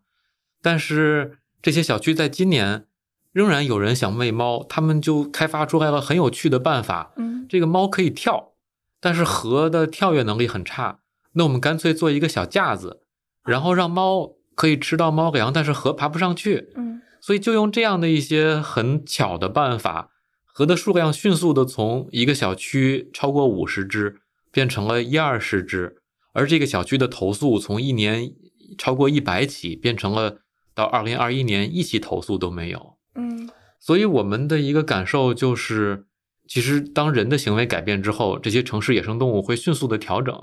[0.61, 2.87] 但是这些小区在今年
[3.31, 7.13] 仍然有人想喂猫，他们就开发出来了很有趣的办法。
[7.17, 8.55] 嗯，这个猫可以跳，
[9.01, 11.01] 但是河的跳跃能力很差。
[11.35, 13.03] 那我们干脆做一个小架子，
[13.45, 16.71] 然后让猫可以吃到猫粮，但是河爬不上去。
[16.77, 20.11] 嗯，所以就用这样的一些很巧的办法，
[20.45, 24.19] 河的数量迅速的从一个小区超过五十只。
[24.55, 25.97] 变成了一二十只，
[26.35, 28.35] 而这个小区的投诉从一年
[28.77, 30.41] 超过一百起，变成了
[30.75, 32.99] 到二零二一年一起投诉都没有。
[33.15, 33.49] 嗯，
[33.81, 36.05] 所以我们的一个感受就是，
[36.47, 40.39] 其实当人的行为改变之后，这些城市野生动物会迅速的调整，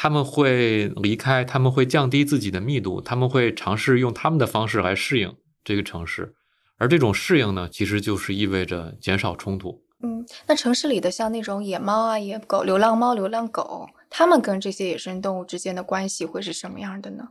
[0.00, 5.34] 他们会离开，他们会降低自己的密度，他们会尝试用他们的方式来适应
[5.64, 6.34] 这个城市，
[6.76, 9.82] 而这种适应呢，其实就是意味着减少冲突。
[10.04, 17.30] 嗯，那城市里的像那种野猫啊、野狗、流浪猫、流浪狗，它们跟这些野生动物之间的关系会是什么样的呢？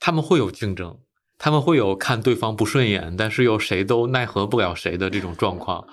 [0.00, 0.98] 他们会有竞争，
[1.36, 5.86] 他们会有看对方不顺眼，但是又谁都奈何不了谁的这种状况。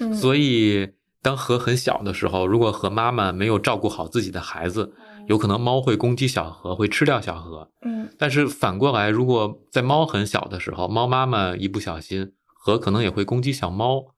[0.00, 4.92] 嗯，所以当河很小的时候，如果河妈妈没有照顾好自己的孩子，
[5.26, 7.70] 有可能猫会攻击小河，会吃掉小河。
[7.82, 14.14] 嗯，但是反过来，如果在猫很小的时候，猫妈妈一不小心，河可能也会攻击小猫。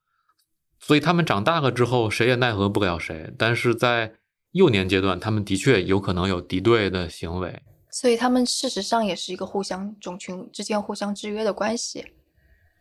[0.79, 3.33] 所以它们长大了之后，谁也奈何不了谁。
[3.39, 4.13] 但是在
[4.53, 7.63] 幼年阶段，它们的确有可能有敌对的行为。
[7.91, 12.05] 所以它们事实上也是一个互相种群之间互相制约的关系。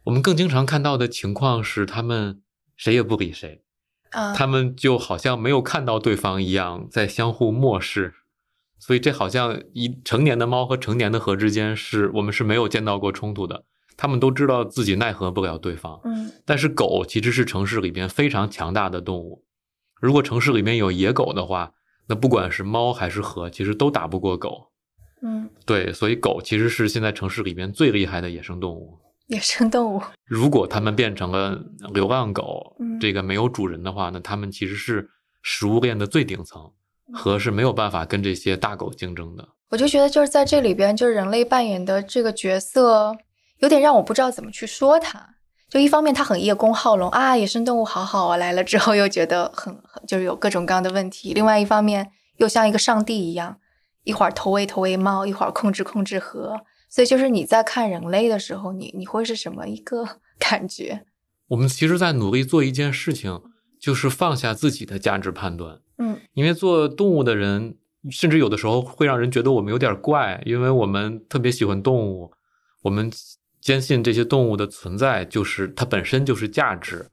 [0.03, 2.41] 我们更经常看到的情况是，他们
[2.75, 3.63] 谁也不理谁，
[4.15, 8.15] 啊，他们就好像没有看到对方一样，在相互漠视。
[8.79, 13.65] 所以这好像一成年的猫和成年的河之间，是我们是没有见到过冲突的。
[13.97, 19.45] 他们都知道自己奈何不了对方，嗯，但是狗其实是城市里边非常强大的动物。
[20.01, 21.71] 如果城市里面有野狗的话，
[22.07, 24.67] 那不管是猫还是河，其实都打不过狗。
[25.21, 28.99] 嗯，对，所以狗其实是现在城市里边最厉害的野生动物。
[29.27, 31.59] 野生动物， 如果它们变成了
[31.93, 35.09] 流浪狗，嗯这个没有主人的话，那它们其实是
[35.41, 36.71] 食物链的最顶层，
[37.13, 39.47] 和是没有办法跟这些大狗竞争的。
[39.69, 43.15] 我就觉得就是在这里边，就是人类扮演的这个角色。
[43.59, 45.35] 有点让我不知道怎么去说它。
[45.69, 51.33] 就一方面，它很叶公好龙啊，野生动物好好啊，来了之后又觉得很很就是有各种各样的问题。
[51.33, 53.57] 另外一方面，又像一个上帝一样，
[54.03, 56.57] 一会儿投喂投喂猫，一会儿控制控制河。
[56.95, 61.05] 所以，就是你在看人类的时候，你你会是什么一个 感觉？
[61.49, 63.41] 我们其实在努力做一件事情，
[63.77, 65.81] 就是放下自己的价值判断。
[65.97, 67.75] 嗯，因为做动物的人，
[68.09, 72.31] 甚至有的时候会让人觉得我们有点怪，因为我们特别喜欢动物，
[72.83, 73.11] 我们。
[73.61, 77.09] 坚信这些动物的存在就是它本身就是价值，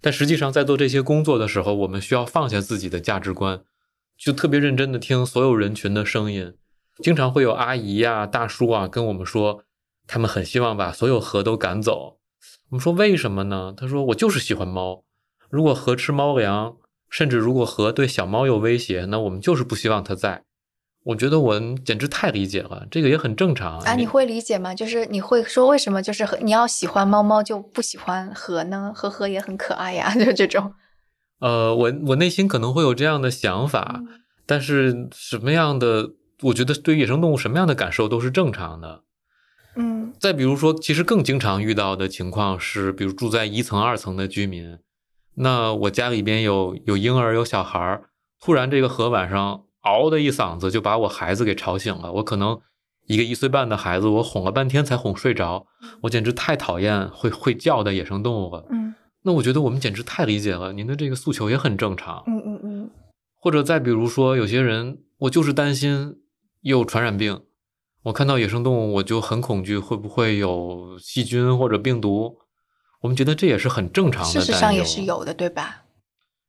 [0.00, 3.60] 但实际上在做这些工作的时候，我们需要放下自己的价值观，
[4.16, 6.54] 就特别认真的听所有人群的声音。
[7.02, 9.62] 经常会有阿姨呀、大叔啊跟我们说，
[10.06, 12.18] 他们很希望把所有河都赶走。
[12.70, 13.74] 我们说为什么呢？
[13.76, 15.04] 他说我就是喜欢猫，
[15.50, 16.76] 如果河吃猫粮，
[17.08, 20.42] 甚至如果河对小猫有威胁，那我们就是不希望它在。
[21.04, 23.94] 我觉得我简直太理解了，这个也很正常啊。
[23.94, 24.74] 你会理解吗？
[24.74, 28.92] 就是你会说为什么就是你要喜欢猫猫就不喜欢河呢？
[28.92, 30.74] 河河也很可爱呀， 就这种。
[31.38, 34.02] 呃，我我内心可能会有这样的想法，
[34.44, 36.10] 但是什么样的，
[36.42, 39.02] 我觉得对野生动物什么样的感受都是正常的。
[39.76, 40.12] 嗯。
[40.18, 44.78] 再比如说，其实更经常遇到的情况是，比如住在一层、二层的居民，
[45.34, 48.04] 那我家里边有有婴儿有小孩儿，
[48.40, 52.12] 突然这个河晚上嗷的一嗓子就把我孩子给吵醒了。
[52.14, 52.58] 我可能
[53.06, 55.66] 一个一岁半的孩子，我哄了半天才哄睡着，
[56.02, 58.64] 我简直太讨厌会会叫的野生动物了。
[58.70, 62.22] 嗯那我觉得我们简直太理解了，您的这个诉求也很正常。
[62.28, 62.90] 嗯嗯嗯
[63.34, 66.14] 或者再比如说，有些人我就是担心
[66.70, 67.42] 有传染病，
[68.02, 72.38] 我看到野生动物我就很恐惧，会不会有细菌或者病毒？
[73.02, 74.28] 我们觉得这也是很正常的。
[74.28, 75.84] 事实上也是有的，对吧？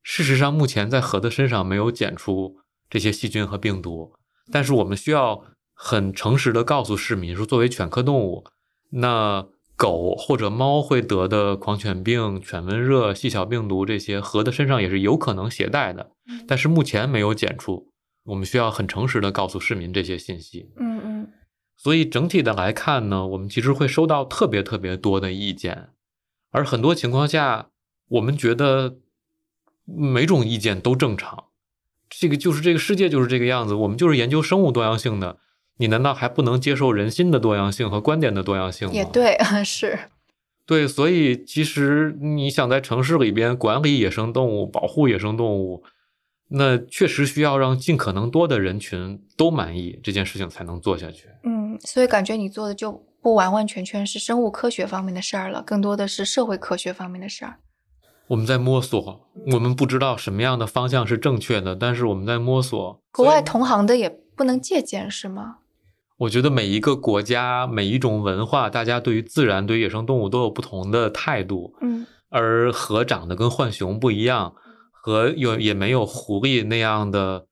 [0.02, 2.56] 事实上，目前在河的身上没有检出
[2.90, 4.14] 这些细菌和病毒，
[4.52, 5.44] 但是我们需要
[5.76, 8.44] 很诚实的告诉市民说，作为犬科动物，
[8.90, 9.46] 那
[9.76, 16.10] 狗或者猫会得的狂犬病、犬瘟热、细小病毒这些，河的身上也是有可能携带的，
[16.48, 17.92] 但是目前没有检出。
[18.28, 20.70] 我们需要很诚实的告诉市民这些信息。
[20.78, 21.28] 嗯嗯
[21.76, 25.90] 所以整体的来看呢，我们其实会收到特别特别多的意见，
[26.52, 27.70] 而很多情况下，
[28.10, 28.98] 我们觉得
[29.86, 31.46] 每种意见都正常。
[32.10, 35.38] 这个就是这个世界就是这个样子，我们就是研究生物多样性的，
[35.78, 38.94] 你难道还不能接受人心的多样性和观点的多样性吗？
[38.94, 40.00] 也对， 是。
[40.66, 45.84] 对，所以其实你想在城市里边管理野生动物、保护野生动物，
[46.50, 51.28] 那确实需要让尽可能多的人群都满意，这件事情才能做下去。
[51.44, 57.58] 嗯，所以感觉你做的就不完完全全是生物科学方面的事儿了，更多的是社会科学方面的事儿。
[58.28, 63.02] 我们在摸索，我们不知道什么样的方向是正确的，但是我们在摸索。
[63.12, 65.58] 国外同行的也不能借鉴，是吗？
[66.18, 71.76] 我觉得每一个国家、每一种文化，大家对于自然、对于野生动物都有不同的态度。
[71.82, 74.54] 嗯而河长得跟浣熊不一样，
[75.02, 77.48] 河有也没有狐狸那样的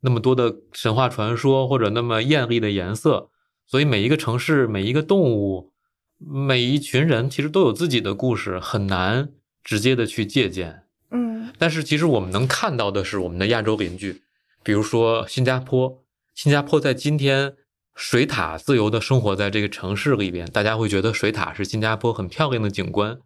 [0.00, 3.30] 那么多的神话传说或者那么艳丽的颜色，
[3.66, 5.72] 所以每一个城市、每一个动物、
[6.18, 9.30] 每一群人其实都有自己的故事，很难
[9.64, 10.82] 直接的去借鉴。
[11.10, 14.22] 嗯但是其实我们能看到的是我们的亚洲邻居，
[14.62, 17.56] 比如说新加坡，新加坡在今天
[17.94, 23.18] 水獭自由的生活在这个城市里边，大家会觉得水獭是新加坡很漂亮的景观。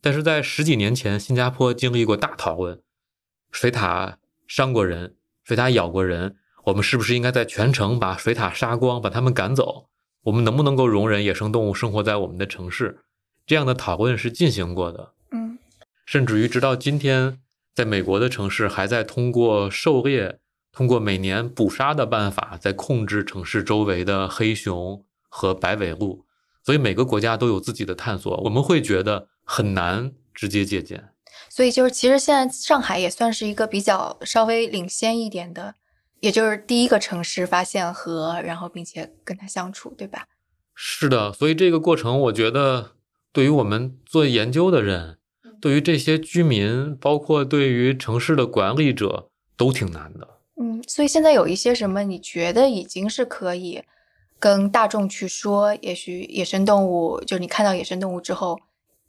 [0.00, 2.80] 但是在十几年前，新加坡经历过大讨论，
[3.50, 4.14] 水獭
[4.46, 9.88] 伤过人，水獭咬过人，我们是不是应该在全城把水獭杀光，把它们赶走？
[10.24, 12.98] 我们能不能够容忍野生动物生活在我们的城市？
[13.46, 15.12] 这样的讨论是进行过的。
[15.30, 15.58] 嗯
[16.04, 17.40] 甚至于直到今天，
[17.74, 20.38] 在美国的城市还在通过狩猎、
[20.72, 26.24] 通过每年捕杀的办法，在控制城市周围的黑熊和白尾鹿。
[26.62, 31.10] 所以每个国家都有自己的探索，我们会觉得很难直接借鉴。
[31.58, 35.74] 所以就是其实现在上海也算是一个比较稍微领先一点的，
[36.20, 40.28] 也就是第一个城市发现和，然后并且跟它相处，对吧？
[40.76, 42.92] 是的，所以这个过程，我觉得
[43.32, 45.18] 对于我们做研究的人，
[45.60, 50.38] 对于这些居民，包括对于城市的管理者，都挺难的。
[50.62, 53.82] 嗯，所以现在有一些什么你觉得已经是可以
[54.38, 58.60] 跟大众去说，也许野生动物，就是你看到野生动物之后，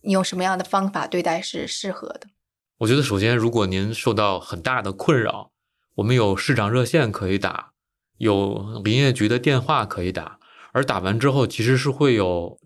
[0.02, 2.22] 你用什么样的方法对待是适合的？
[2.80, 5.52] 我觉得，首先，如果您受到很大的困扰，
[5.96, 7.74] 我们有市长热线可以打，
[8.20, 10.40] 有林业局的电话可以打，
[10.72, 12.58] 而打完之后，其实是会有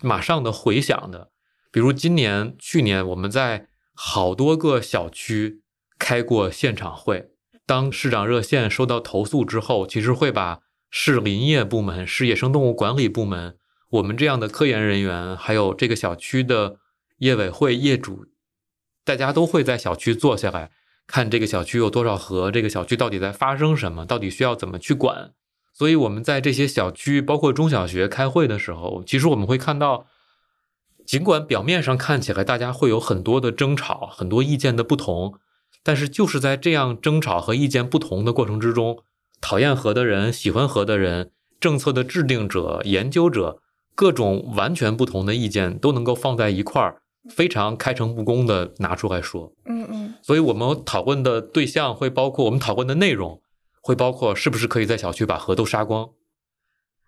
[0.00, 1.30] 马上的回响的。
[1.70, 5.60] 比如今年、去年，我们在好多个小区
[5.98, 7.28] 开过现场会。
[7.66, 13.58] 当市长热线收到投诉之后，其实会把市林业部门、市野生动物管理部门，
[13.90, 16.78] 我们这样的科研人员，还有这个小区的
[17.18, 18.24] 业委会业主，
[19.10, 20.70] 大家都会在小区坐下来，
[21.08, 25.32] 看这个小区有多少河，这个小区到底在发生什么，到底需要怎么去管。
[25.72, 30.06] 所以我们在这些小区，包括中小学开会的时候，其实我们会看到，
[31.04, 35.34] 尽管表面上看起来大家会有很多的争吵，很多意见的不同，
[35.82, 39.02] 但是就是在这样争吵和意见不同的过程之中，
[39.40, 43.60] 讨厌河的人、喜欢河的人、政策的制定者、研究者，
[43.96, 49.52] 各种完全不同的意见都能够放在一块儿，非常开诚布公的拿出来说。
[49.64, 53.40] 嗯嗯所以我们讨论的对象会包括我们讨论的内容，
[53.80, 56.10] 会包括是不是可以在小区把河都杀光，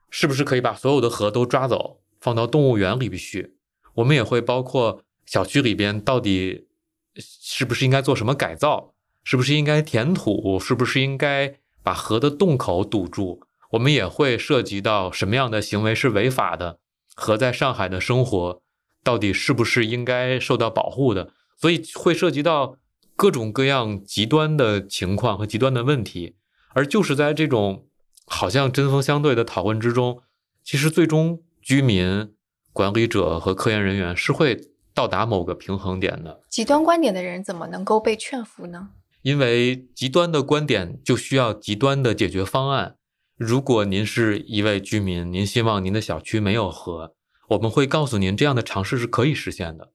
[0.09, 3.57] 是不是可以把所有的河都抓走，放到动物园里去。
[3.95, 6.69] 我们也会包括小区里边到底
[7.17, 8.95] 是不是应该做什么改造，
[9.25, 13.43] 是不是应该填土，是不是应该把河的洞口堵住。
[13.73, 16.79] 我们也会涉及到什么样的行为是违法的，
[17.15, 18.63] 和在上海的生活
[19.03, 21.33] 到底是不是应该受到保护的。
[21.57, 22.77] 所以会涉及到
[23.15, 26.35] 各种各样极端的情况和极端的问题，
[26.71, 27.87] 而就是在这种
[28.27, 30.23] 好像针锋相对的讨论之中，
[30.65, 32.33] 其实最终居民、
[32.73, 34.61] 管理者和科研人员是会
[34.93, 36.41] 到达某个平衡点的。
[36.49, 38.89] 极端观点的人怎么能够被劝服呢？
[39.23, 42.97] 因为极端的观点就需要极端的解决方案。
[43.37, 47.15] 如果您是一位居民，您希望您的小区没有河，
[47.53, 49.93] 我们会告诉您这样的尝试是可以实现的。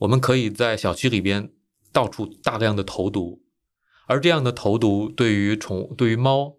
[0.00, 1.50] 我们可以在小区里边
[1.92, 3.42] 到处大量的投毒，
[4.06, 6.56] 而这样的投毒对于宠、对于猫、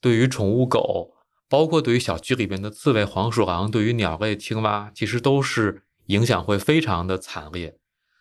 [0.00, 1.12] 对于宠物狗，
[1.48, 7.76] 包括对于小区里边的刺猬、黄鼠狼，对于鸟类、青蛙，其实都是影响会非常的惨烈。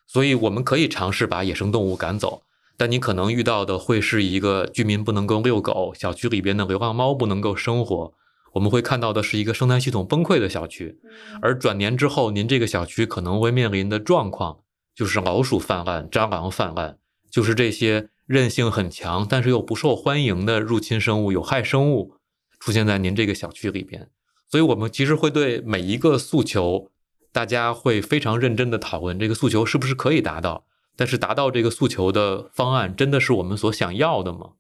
[0.05, 2.43] 所以，我们可以尝试把野生动物赶走。
[2.75, 8.13] 但你可能遇到的会是一个居民不能够遛狗，小区里边的流浪猫不能够生活，
[8.53, 10.99] 我们会看到的是一个生态系统崩溃的小区。
[11.41, 14.59] 而转年之后，您这个小区可能会面临的状况
[14.95, 16.97] 就是老鼠泛滥、蟑螂泛滥，
[17.29, 22.15] 就是这些韧性很强但是又不受欢迎的入侵生物、有害生物
[22.59, 24.09] 出现在您这个小区里边。
[24.49, 26.91] 所以，我们其实会对每一个诉求，
[27.31, 30.65] 大家会非常认真的讨论这个诉求是不是可以达到。
[30.95, 34.51] 但是达到这个诉求的方案真的是我们所想要的吗？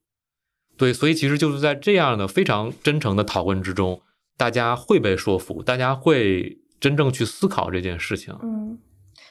[0.75, 4.01] 对，所以其实就是在这样的非常真诚的讨论之中，
[4.37, 8.35] 大家会被说服，大家会真正去思考这件事情。
[8.41, 8.79] 嗯，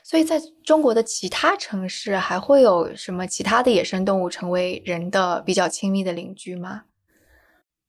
[0.04, 6.82] 所以在中国的其他城市还会有什么其他的野生动物成为人的比较亲密的邻居吗？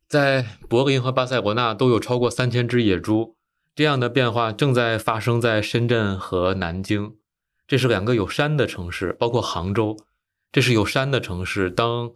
[0.10, 3.36] 在柏林和巴塞罗那都有超过三千只野猪，
[3.74, 7.16] 这样的变化正在发生在深圳和南京。
[7.66, 9.97] 这是两个有山的城市，包括杭州，
[10.51, 11.72] 这是有山的城市。
[11.72, 12.12] 当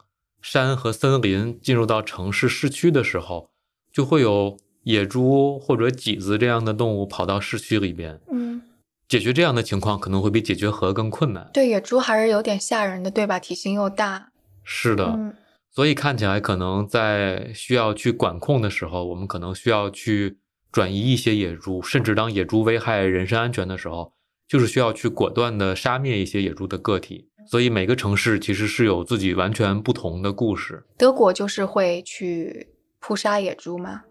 [0.50, 3.50] 山和森林进入到城市市区的时候，
[3.92, 8.18] 就会有野猪或者麂子这样的动物跑到市区里边。
[8.32, 8.62] 嗯，
[9.10, 11.50] 解决这样的情况可能会比解决河更困难。
[11.54, 13.38] 对，野猪还是有点吓人的，对吧？
[13.38, 14.30] 体型又大。
[14.64, 15.36] 是的，
[15.70, 20.38] 所以看起来可能在需要去管控的时候，我们可能需要去
[20.72, 24.14] 转移一些野猪，甚至当野猪危害人身安全的时候。
[24.48, 30.86] 就是需要去果断的杀灭一些野猪的个体，所以每个城市其实是有自己完全不同的故事。
[30.98, 32.70] 德国就是会去
[33.00, 34.04] 扑杀野猪吗？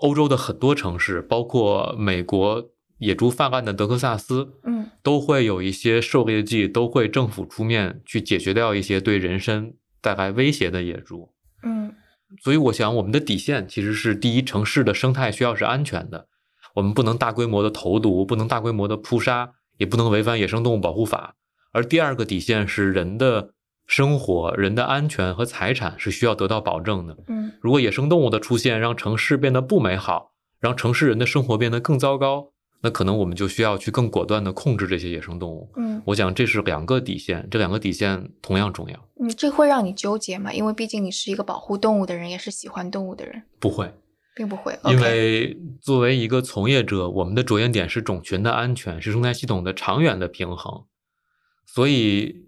[0.00, 11.32] 欧洲的很多城市，包括美国野猪泛滥的德克萨斯，嗯，都会有一些狩猎季，都会政府出面去解决掉一些对人身带来威胁的野猪。
[11.64, 11.94] 嗯，
[12.42, 16.28] 所以我想，我们的底线其实是第一，城市的生态需要是安全的，
[16.74, 19.52] 我们不能大规模的投毒，不能大规模的扑杀。
[19.76, 21.34] 也不能违反野生动物保护法，
[21.72, 23.50] 而第二个底线是人的
[23.86, 27.16] 生活、人的安全和财产是需要得到保证的。
[27.26, 32.52] 嗯，如果野生动物的出现让城市变得不美好，让城市人的生活变得更糟糕，
[32.82, 35.70] 那可能我们就需要去更果断的控制这些野生动物。
[35.76, 39.08] 嗯，我想这是两个底线，这两个底线同样重要。
[39.20, 40.52] 嗯，这会让你纠结吗？
[40.52, 43.42] 因为毕竟你是一个保护动物的人，也是喜欢动物的人。
[43.58, 43.92] 不会。
[44.34, 50.84] 并不会，因为作为一个从业者，我们的着眼点是种群的安全，是生态系统的长远的平衡，
[51.64, 52.44] 所以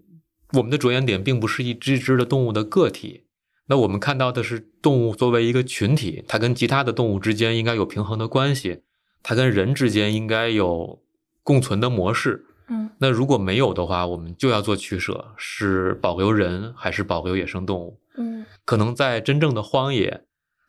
[0.53, 3.23] 我们的着眼点并不是一只只的动物的个体。
[3.69, 8.81] 那我们看到的是动物作为一个群体，它跟其他的动物之间应该有平衡的关系，
[9.23, 11.01] 它跟人之间应该有
[11.43, 12.45] 共存的模式。
[12.69, 17.99] 嗯，那如果没有的话，我们就要做取舍，是保留人还是保留野生动物？
[18.17, 20.26] 嗯，可能在真正的荒野。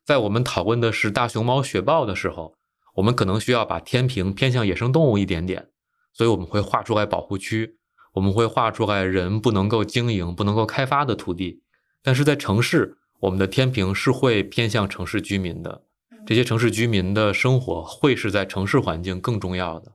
[0.08, 2.56] 在我们讨论的是大熊猫、雪豹的时候，
[2.94, 5.68] 我们可能需要把天平偏向野生动物一点点，
[6.14, 7.76] 所以我们会画出来保护区，
[8.14, 11.60] 我们会画出来人不能够经营、不能够开发的土地。
[12.02, 15.82] 但是在城市，我们的天平是会偏向城市居民的，
[16.26, 19.92] 这些城市居民的生活会是在城市环境更重要的。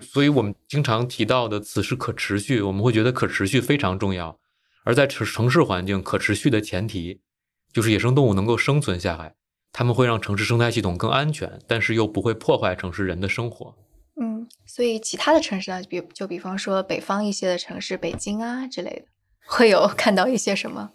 [0.00, 4.40] 所以我们经常提到的词是可持续，我们会觉得可持续非常重要。
[4.84, 7.20] 而在城城市环境可持续的前提，
[7.70, 9.34] 就是野生动物能够生存下来。
[9.72, 13.74] 他们会让城市生态系统更安全，但是又不会破坏城市人的生活。
[14.20, 19.06] 嗯，所以其他的城市呢，比就比方说北方一些的城市，北京啊之类的，
[19.46, 20.90] 会有看到一些什么？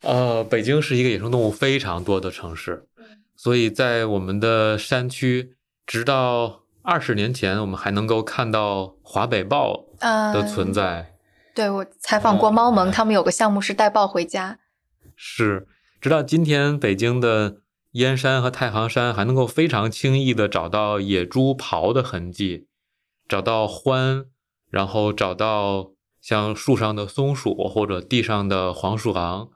[0.00, 2.88] 呃，北京是一个野生动物非常多的城市，
[3.36, 5.54] 所以在我们的山区，
[5.86, 11.14] 直到二十年前，我们还能够看到华北豹的存在。
[11.54, 14.58] 对我采访过猫盟，他们有个项目是带豹回家。
[15.14, 15.68] 是，
[16.00, 17.58] 直到今天，北京的。
[17.92, 22.66] 燕山和太行山还能够非常轻易的找到野猪刨的痕迹，
[23.28, 24.26] 找到獾，
[24.70, 29.50] 然后找到像树上的松鼠或者地上的黄鼠狼，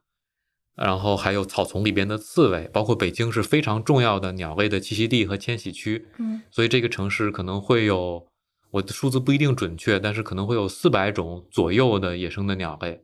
[0.75, 6.07] 然后还有草丛里边的刺猬，包括北京是非常重要的鸟类的栖息地和迁徙区。
[6.19, 8.27] 嗯，所以这个城市可能会有
[8.73, 13.01] 我的数字不一定准确，但是可能会有四百种左右的野生的鸟类，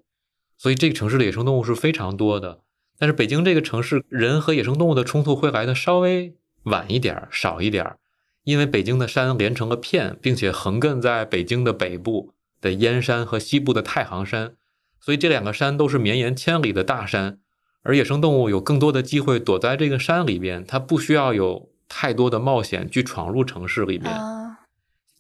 [0.59, 2.61] 所以这个城市的野生动物是非常多的。
[3.03, 7.99] 但是北京这个城市，人和野生动物的冲突会来的稍微晚一点儿，少一点儿，
[8.45, 14.55] 因为北京的山连成了片，并且横亘在北京的北部的燕山和西部的太行山，
[15.01, 17.41] 所以这两个山都是绵延千里的大山。
[17.83, 24.15] 而野生动物有更多的机会躲在这个山里边，它不需要有太多的冒险去闯入城市里边。
[24.15, 24.61] 啊，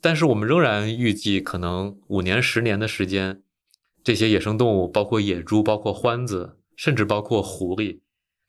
[0.00, 3.42] 但是我们仍然预计，可能五年、十年的时间，
[4.04, 8.00] 这些野生动物，包括野猪、包括獾子，甚至包括狐狸，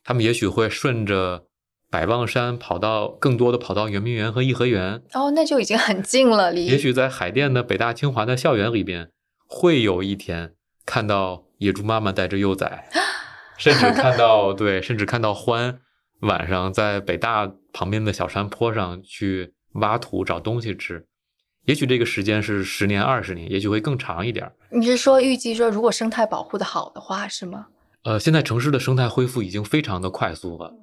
[0.03, 1.45] 它们也许会顺着
[1.89, 9.09] 百望山跑到更多的跑到圆明园和颐和园，哦，那就已经很近了，离也许在海淀的北大清华的校园里边，
[9.47, 10.53] 会有一天
[10.85, 12.89] 看到野猪妈妈带着幼崽，
[13.57, 15.77] 甚至看到对，甚至看到獾
[16.21, 21.05] 晚上在北大旁边的小山坡上去挖土找东西吃。
[21.65, 24.51] 也许这个时间是十年、二十年，也许会更长一点。
[24.69, 27.67] 你是说预计说，如果生态保护的好的话，是吗？
[28.03, 30.73] 呃，现在城市的生态恢复已经非常的快速了，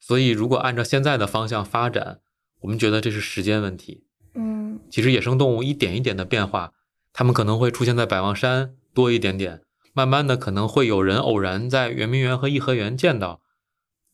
[0.00, 2.20] 所以如果按照现在的方向发展，
[2.60, 4.04] 我们觉得这是时间问题。
[4.34, 6.72] 嗯其实野生动物一点一点的变化，
[7.12, 9.62] 它们可能会出现在百望山多一点点，
[9.92, 13.40] 慢慢的可能会有人偶然在圆明园和颐和园见到，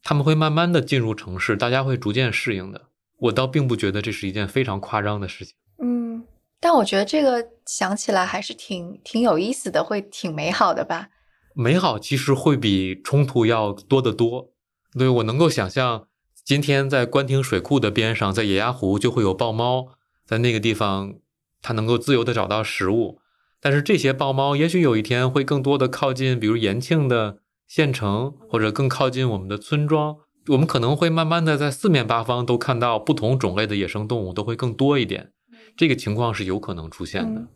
[0.03, 2.83] 他们会慢慢的进入城市，大家会逐渐适应的。
[3.19, 5.55] 我倒并不觉得这是一件非常夸张的事情。
[5.79, 6.25] 嗯，
[6.61, 11.09] 但我觉得这个想起来还是挺挺有意思的，会挺美好的吧？
[11.55, 14.51] 美好其实会比冲突要多得多。
[14.99, 16.07] 对我能够想象，
[16.45, 19.89] 今天在官厅水库的边上，在野鸭湖就会有豹猫，
[20.27, 21.15] 在那个地方
[21.61, 23.21] 它能够自由的找到食物。
[23.61, 30.17] 但是这些豹猫也许有一天会更多的靠近，比如延庆的县城，或者更靠近我们的村庄。
[30.49, 35.33] 我们可能会慢慢的在四面八方都看到不同种类的野生动物都会更多一点。
[35.77, 37.41] 这个情况是有可能出现的。
[37.41, 37.49] 嗯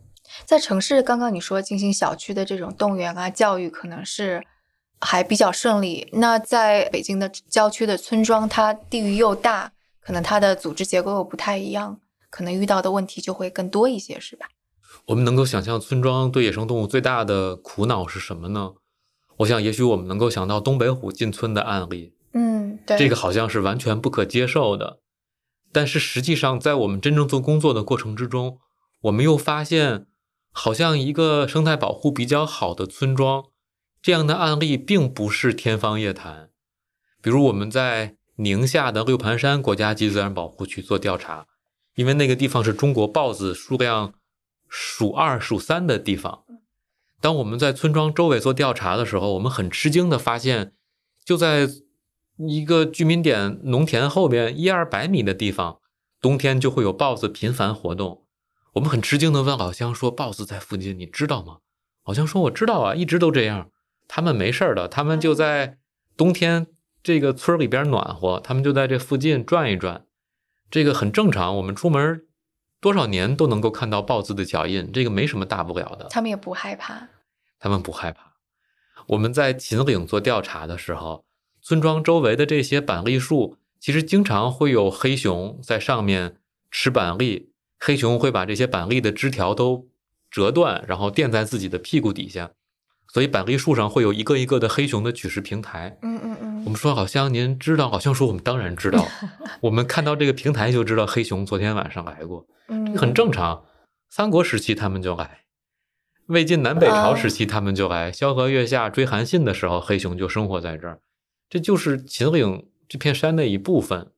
[0.45, 4.43] 在城市，刚刚你说进行小区的这种动员啊、教育，可能是
[4.99, 6.07] 还比较顺利。
[6.13, 11.99] 那在北京的郊区的村庄，它地域又大，可能它的组织结构又不太一样，
[12.29, 14.47] 可能遇到的问题就会更多一些，是吧？
[15.05, 18.73] 我们能够想象村庄对野生动物最大的苦恼是什么呢？
[19.37, 24.99] 我想，也许我们能够想到东北虎进村的案例，嗯，对，这个好像是完全不可接受的。
[25.71, 28.57] 但是实际上，在我们真正做工作的过程之中，
[29.01, 30.07] 我们又发现，
[30.59, 33.43] 好像一个生态保护比较好的村庄，
[34.01, 36.49] 这样的案例并不是天方夜谭。
[37.21, 41.45] 比如我们在宁夏的六盘山国家级自然保护区做调查，
[41.93, 44.15] 因为那个地方是中国豹子数量
[44.67, 46.43] 数二数三的地方。
[47.21, 50.73] 当我们在村庄周围做调查的时候，我们很吃惊的发现，
[51.23, 51.69] 就在
[52.37, 55.77] 一个居民点农田后边一二百米的地方，
[56.19, 58.23] 冬天就会有豹子频繁活动。
[58.77, 61.57] 我们很吃惊的问老乡说：“豹子在附近，你知道吗？”
[62.05, 63.71] 老乡说：“我知道啊，一直都这样。
[64.07, 65.79] 他们没事儿的，他们就在
[66.15, 66.67] 冬天
[67.01, 70.05] 这个村里边暖和，他们就在这附近转一转，
[70.69, 71.57] 这个很正常。
[71.57, 72.25] 我们出门
[72.79, 76.07] 多少年都能够看到豹子的脚印，这个没什么大不了的。
[76.09, 77.09] 他们也不害怕。
[77.59, 78.35] 他们不害怕。
[79.07, 81.25] 我们在秦岭做调查的时候，
[81.61, 86.37] 村庄周围的这些板栗树，其实经常会有黑熊在上面
[86.69, 87.46] 吃板栗。
[87.79, 89.87] 黑熊会把这些板栗的枝条都
[90.29, 92.51] 折断，然后垫在自己的屁股底下，
[93.13, 95.97] 所以板栗树上会有一个一个的黑熊的取食平台。
[96.01, 99.05] 嗯嗯嗯，我们说，好像您知道，好像说我们当然知道，
[99.61, 103.63] 我们看到这个平台就知道黑熊昨天晚上来过，这很正常。
[104.09, 105.41] 三国时期他们就来，
[106.27, 110.99] 魏晋南北朝时期他们就来，萧何月下追韩信的时候，黑熊就生活在这儿，
[111.49, 114.11] 这就是秦岭这片山的一部分。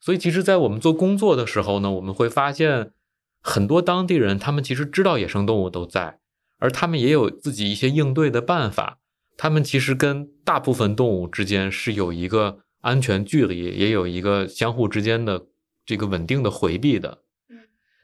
[0.00, 2.92] 嗯所以，其实，在我们做工作的时候呢，我们会发现
[3.42, 6.18] 很多当地人，他们其实知道野生动物都在，
[6.58, 8.98] 而他们也有自己一些应对的办法。
[9.36, 15.46] 他们其实跟大部分动物之间是有一个安全距离，也有一个相互之间的
[15.84, 17.18] 这个稳定的回避的。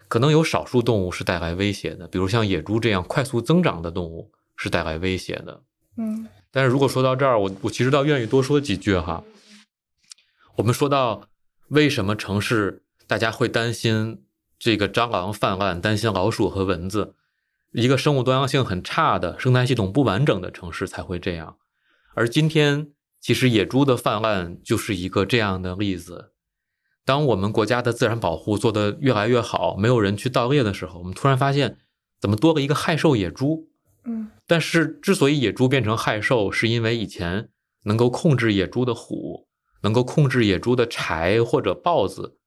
[0.08, 5.62] 可能有少数动物是带来威胁的，比如像野猪这样快速增长的动物是带来威胁的。
[5.96, 9.24] 嗯但是如果说到这儿，我我其实倒愿意多说几句哈。
[10.56, 11.28] 我们说到
[11.68, 14.22] 为什么城市大家会担心
[14.58, 17.14] 这个蟑螂泛滥，担心老鼠和蚊子，
[17.72, 21.56] 一个生物多样性很差的、生态系统不完整的城市才会这样。
[22.14, 22.88] 而今天，
[23.20, 26.32] 其实野猪的泛滥就是一个这样的例子。
[27.04, 31.78] 当我们国家的自然保护做得越来越好，没有人去盗猎的时候，我们突然发现，
[32.20, 33.68] 怎么多了一个害兽野猪？
[34.04, 37.48] 嗯但是，之所以野猪变成害兽，是因为以前
[37.82, 39.45] 能够控制野猪的虎，
[39.86, 42.38] 能够控制野猪的豺或者豹子，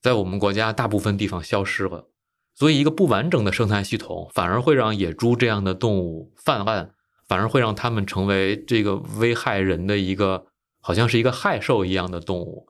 [0.00, 2.08] 在我们国家大部分地方消失了。
[2.56, 6.90] 所以，一个不完整的生态系统，反而会让野猪这样的动物泛滥，
[7.28, 10.46] 反而会让它们成为这个危害人的一个，
[10.80, 12.66] 好像是一个害兽一样的动物。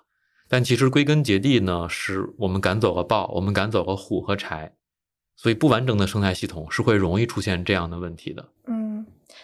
[0.46, 4.74] 但其实归根结底呢，是我们赶走了豹，我们赶走了虎和柴，
[5.34, 8.46] 所以不完整的生态系统是会容易出现这样的问题的。
[8.66, 8.81] 嗯，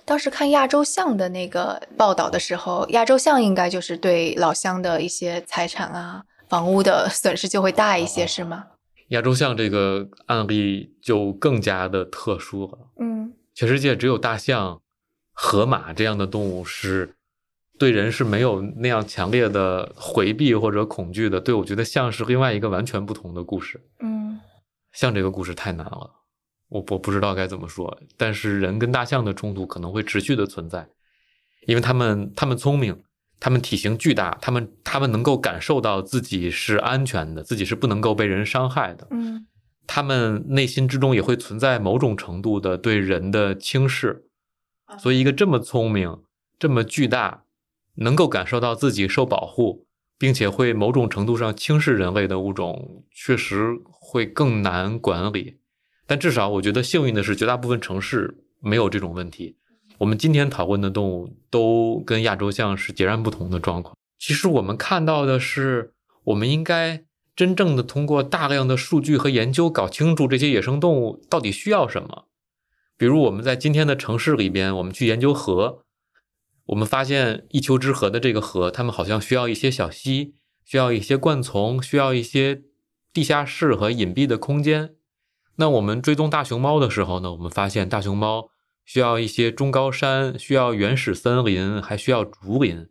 [0.09, 8.65] 当时看亚洲象的那个报道的时候，亚洲象应该就是对老乡的一些财产啊、房屋的损失就会大一些，是吗？
[9.09, 12.79] 亚洲象这个案例就更加的特殊了。
[13.01, 14.81] 嗯全世界只有大象、
[15.35, 17.15] 河马这样的动物是
[17.79, 21.39] 对人是没有那样强烈的回避或者恐惧的。
[21.39, 23.79] 对我觉得象是另外一个完全不同的故事。
[24.01, 24.41] 嗯
[24.93, 26.11] 象这个故事太难了，
[26.69, 28.01] 我我不知道该怎么说。
[28.17, 30.89] 但是人跟大象的冲突可能会持续的存在，
[31.67, 33.03] 因为他们他们聪明，
[33.41, 39.07] 他们体型巨大，他们他们能够感受到自己是安全的，自己是不能够被人伤害的。
[39.11, 39.47] 嗯
[39.91, 44.27] 他们内心之中也会存在某种程度的对人的轻视，
[44.99, 46.25] 所以一个这么聪明、
[46.59, 47.45] 这么巨大，
[47.95, 49.87] 能够感受到自己受保护，
[50.19, 55.57] 并且会某种程度上轻视人类的物种，确实会更难管理。
[56.09, 59.57] 但至少我觉得幸运的是，绝大部分城市没有这种问题。
[59.99, 63.95] 我们今天讨论的动物都跟亚洲象是截然不同的状况。
[64.19, 65.93] 其实我们看到的是，
[66.25, 67.05] 我们应该
[67.37, 72.25] 真正的通过大量的数据和研究，搞清楚这些野生动物到底需要什么。
[72.97, 75.85] 比如我们在今天的城市里边，我们去研究河，
[76.65, 80.33] 我们发现一丘之貉的这个河，它们好像需要一些小溪，
[80.65, 82.63] 需要一些灌丛，需要一些
[83.13, 84.95] 地下室和隐蔽的空间。
[85.61, 88.51] 那我们追踪大熊猫的时候呢，我们发现大熊猫
[88.85, 92.89] 需要一些中高山，需要原始森林，还需要竹林。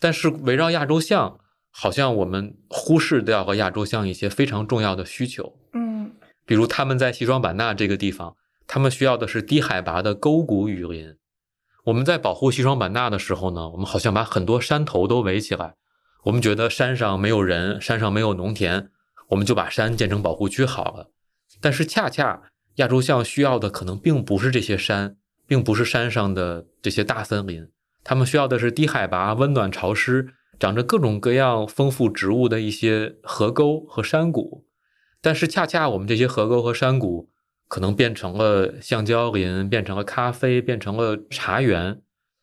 [0.00, 1.38] 但是围绕亚洲象，
[1.70, 6.10] 好像我们忽视掉了亚洲象一些非常重要的需求，嗯
[6.44, 8.34] 比如他们在西双版纳这个地方，
[8.66, 11.14] 他们需要的是低海拔的沟谷雨林。
[11.84, 15.76] 我们在保护西双版纳的时候呢，我们好像把很多山头都围起来，
[16.24, 18.90] 我们觉得山上没有人，山上没有农田，
[19.28, 21.12] 我们就把山建成保护区好了。
[21.62, 22.42] 但是恰恰
[22.76, 27.68] 亚洲象需要的可能并不是这些山，并不是山上的这些大森林，
[28.04, 34.66] 它们需要的是低海拔、温暖潮湿、长着各种各样丰富植物的一些河沟和山谷。
[35.20, 37.30] 但是恰恰我们这些河沟和山谷
[37.68, 42.00] 可能变成了橡胶林，变成了咖啡，变成了茶园，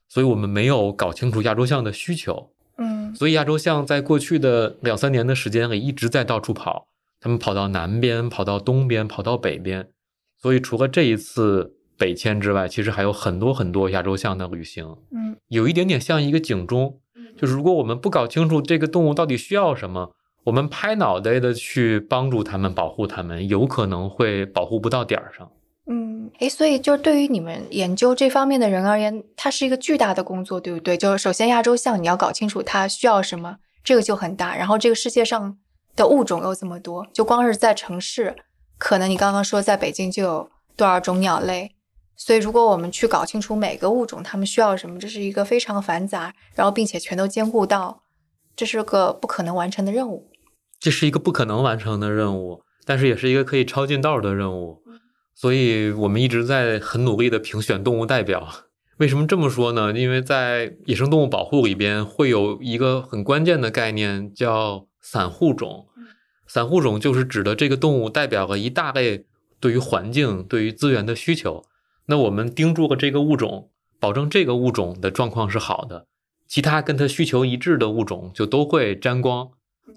[0.07, 2.51] 所以我们没有搞清楚亚洲象的需求。
[2.77, 6.87] 嗯所以亚洲象在过去的两三年的时间里一直在到处跑，
[7.19, 9.89] 他们跑到南边，跑到东边，跑到北边。
[10.41, 16.99] 所以除了这一次北迁之外，其实还有很多很多亚洲象的旅行，嗯有一点点像一个警钟，
[17.37, 20.11] 就是如果我们不搞清楚这个动物到底需要什么，
[20.45, 25.51] 我们拍脑袋的去帮助它们、保护它们，有可能会保护不到点儿上。
[25.87, 30.95] 嗯，诶，所以就对于你们研究这方面的人而言，它是一个巨大的工作，对不对？
[30.95, 34.55] 就是首先亚洲象你要搞清楚它需要什么，这个就很大。
[34.55, 35.57] 然后这个世界上
[35.95, 38.35] 的物种又这么多，就光是在城市，
[38.77, 41.75] 可能你刚刚说在北京就有多少种鸟类。
[42.15, 48.03] 所以，如果我们去搞清楚每个物种它们需要什么，这是一个非常繁杂，然后并且全都兼顾到，
[48.57, 50.29] 这是个不可能完成的任务。
[50.79, 54.81] 这是一个不可能完成的任务，但是也是一个可以抄近道的任务。
[55.33, 58.45] 所以我们一直在很努力的评选动物代表。
[58.97, 59.93] 为什么这么说呢？
[59.93, 65.87] 因为在野生动物保护里边会有一个很关键的概念叫散户种。
[66.45, 69.25] 散户种就是指的这个动物代表了一大类
[69.59, 71.65] 对于环境、对于资源的需求。
[72.05, 76.05] 那我们盯住了这个物种，保证这个物种的状况是好的，
[76.47, 79.49] 其他跟它需求一致的物种就都会沾光，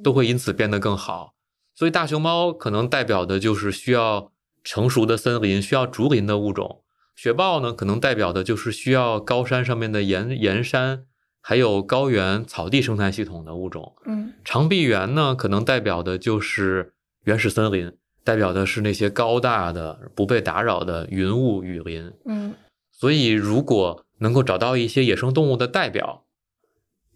[0.02, 1.34] 都会因此变得更好。
[1.74, 4.32] 所以大熊猫可能代表的就是需要
[4.64, 6.82] 成熟的森林、需要竹林的物种；
[7.14, 11.04] 雪豹呢，可能代表的就是需要高山上面的岩岩山，
[11.43, 13.93] 还有高原草地生态系统的物种。
[14.07, 17.93] 嗯长臂猿呢，可能代表的就是原始森林，
[18.24, 22.12] 代表的是那些高大的、不被打扰的云雾雨林。
[22.24, 22.55] 嗯
[22.90, 26.24] 所以，如果能够找到一些野生动物的代表，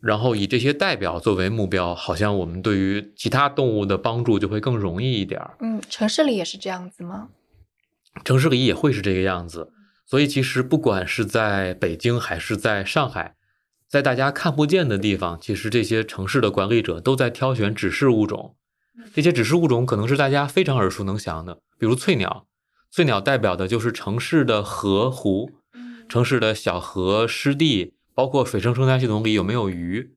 [0.01, 5.57] 然后以这些代表作为目标，好像我们对于其他动物的帮助就会更容易一点儿。
[5.61, 7.29] 嗯，城市里也是这样子吗？
[8.24, 9.70] 城市里也会是这个样子。
[10.05, 13.37] 所以，其实不管是在北京还是在上海，
[13.89, 18.57] 在大家看不见的地方，其实这些城市的管理者都在挑选指示物种。
[19.14, 22.47] 这些指示物种可能是大家非常耳熟能详的，比如翠鸟。
[22.91, 25.51] 翠鸟代表的就是城市的河湖，
[26.09, 30.14] 城市的小河、湿地，包括水生生态系统里有没有鱼。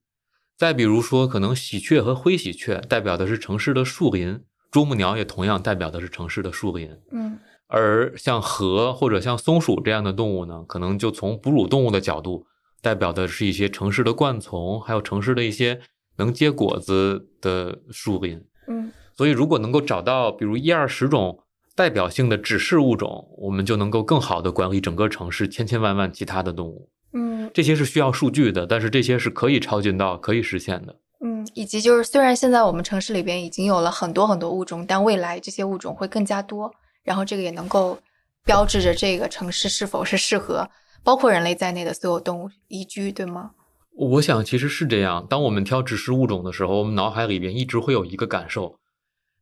[0.57, 4.41] 再比如说，可能喜鹊和灰喜鹊代表的是城市的树林，
[4.71, 6.97] 啄木鸟也同样代表的是城市的树林。
[7.11, 7.37] 嗯
[7.71, 12.47] 而像河或者像松鼠这样的动物呢，可能就从哺乳动物的角度，
[12.81, 15.79] 代表的是一些城市的灌丛，还有城市的一些
[16.17, 18.43] 能结果子的树林。
[18.67, 21.39] 嗯所以，如果能够找到比如一二十种
[21.75, 26.89] 代表性的指示物种，我们就能够更好的管理整个城市千千万万其他的动物。
[27.11, 30.95] 嗯这些是需要数据的，但是这些是可以超近到可以实现的。
[31.21, 36.71] 嗯，以及就是虽然现在我们城市里边已经有了很多很多物种，但未来这些物种会更加多，
[37.03, 37.99] 然后这个也能够
[38.45, 40.69] 标志着这个城市是否是适合
[41.03, 43.51] 包括人类在内的所有动物宜居，对吗？
[43.95, 45.25] 我想其实是这样。
[45.29, 48.79] 当我们挑指示物种的时候，我们脑海里边一直会有一个感受，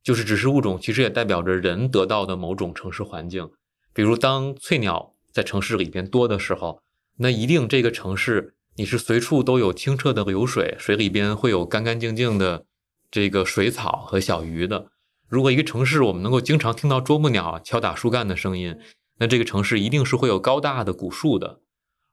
[0.01, 3.49] 就是指示物种其实也代表着人得到的某种城市环境。
[3.93, 6.81] 比如，当翠鸟在城市里边多的时候，
[7.17, 12.65] 那一定这个城市你是随处都有清澈的流水，水里边会有干干净净的
[13.11, 14.87] 这个水草和小鱼的。
[15.27, 18.77] 如果一个城市我们能够经常听到啄木鸟敲打树干的声音，
[19.19, 21.59] 那这个城市一定是会有高大的古树的。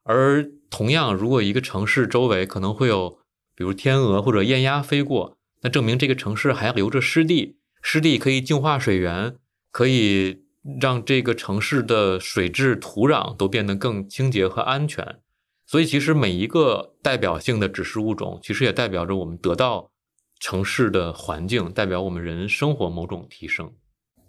[0.02, 3.18] 而同样，如果一个城市周围可能会有，
[3.54, 9.36] 比如天鹅或者雁鸭飞过，那证明这个城市还留着湿地，湿地可以净化水源，
[9.70, 10.42] 可以
[10.80, 15.20] 让这个城市的水质、土壤都变得更清洁和安全。
[15.66, 19.90] 所以，其实每一个代表性的指示物种，其实也代表着我们得到
[20.38, 23.72] 城市的环境，代表我们人生活某种提升。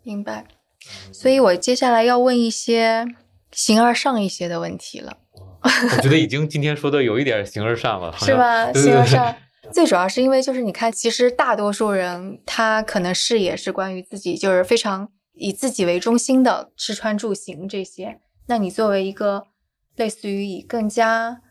[0.04, 0.48] 明白。
[1.12, 3.06] 所以我接下来要问一些
[3.52, 5.18] 形而上一些的问题了，
[5.64, 8.72] 我觉得已经今天说的有一点形而上了，是吧？
[8.72, 9.36] 对对对形而上。
[9.74, 18.20] 最主要是因为就是你看，其实大多数人他可能视野是关于自己，就是非常以自己为中心的吃穿住行这些。
[18.48, 19.48] 那你作为一个
[19.96, 21.42] 类似于以更加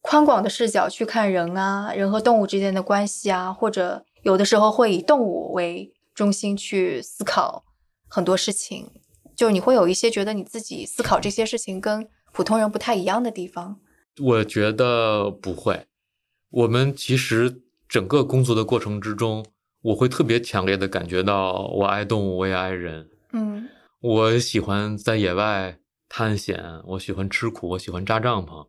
[0.00, 7.64] 宽广的视角去看人啊，人和动物之间的关系啊，或者有的时候会以动物为中心去思考
[8.08, 8.90] 很多事情，
[9.36, 13.78] 就是你会有一些觉得你自己思考这些事情跟普通人不太一样的地方。
[14.20, 15.86] 我觉得不会。
[16.50, 19.44] 我们其实整个工作的过程之中，
[19.82, 23.08] 我会特别强烈的感觉到，我爱动物，我也爱人。
[23.32, 23.68] 嗯
[24.00, 25.78] 我喜欢在野外
[26.08, 28.66] 探险，我喜欢吃苦，我喜欢扎帐篷，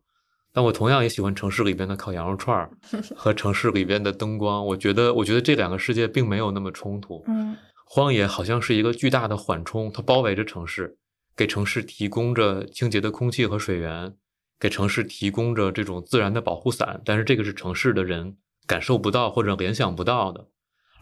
[0.52, 2.70] 但我同样也喜欢城市里边的烤羊肉串儿
[3.16, 4.66] 和城市里边的灯光。
[4.66, 7.24] 我觉得，我觉得这两个世界并没有那么冲突。
[7.28, 7.56] 嗯
[7.92, 10.96] 荒野好像是一个巨大的缓冲，它包围着城市，
[11.36, 14.14] 给城市提供着清洁的空气和水源，
[14.60, 17.02] 给城市提供着这种自然的保护伞。
[17.04, 20.46] 但是这个是城市的人感受不到或者联想不到的，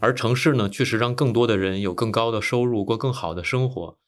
[0.00, 3.98] 而城市呢，确实让更多的人有更高的收入，过更好的生活。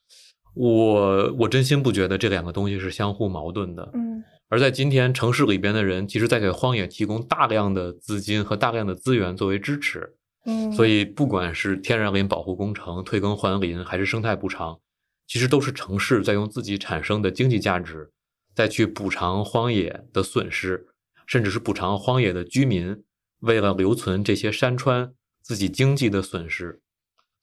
[0.55, 3.91] 我我真心不觉得这两个东西是相互矛盾的。
[3.93, 10.15] 嗯而在今天，城市里边的人其实在给荒野提供大量的资金和大量的资源作为支持。
[10.45, 14.79] 嗯，所以，不管是天然林保护工程、退耕还林，还是生态补偿，
[15.27, 18.11] 其实都是城市在用自己产生的经济价值，
[18.55, 20.87] 再去补偿荒野的损失，
[21.27, 23.03] 甚至是补偿荒野的居民
[23.41, 25.13] 为了留存这些山川
[25.43, 26.81] 自己经济的损失。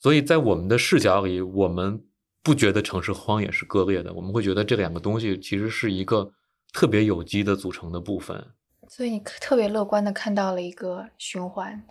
[0.00, 2.04] 所以在我们的视角里，我们
[2.42, 6.32] 不觉得城市和荒野是割裂的，我们会觉得这两个东西其实是一个
[6.72, 8.44] 特别有机的组成的部分。
[8.88, 11.84] 所以你特别乐观的看到了一个循环。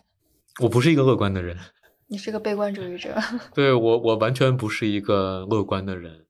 [0.60, 1.58] 我不是一个乐观的人。
[2.08, 3.14] 你是个悲观主义者，
[3.54, 6.26] 对我，我完全不是一个乐观的人。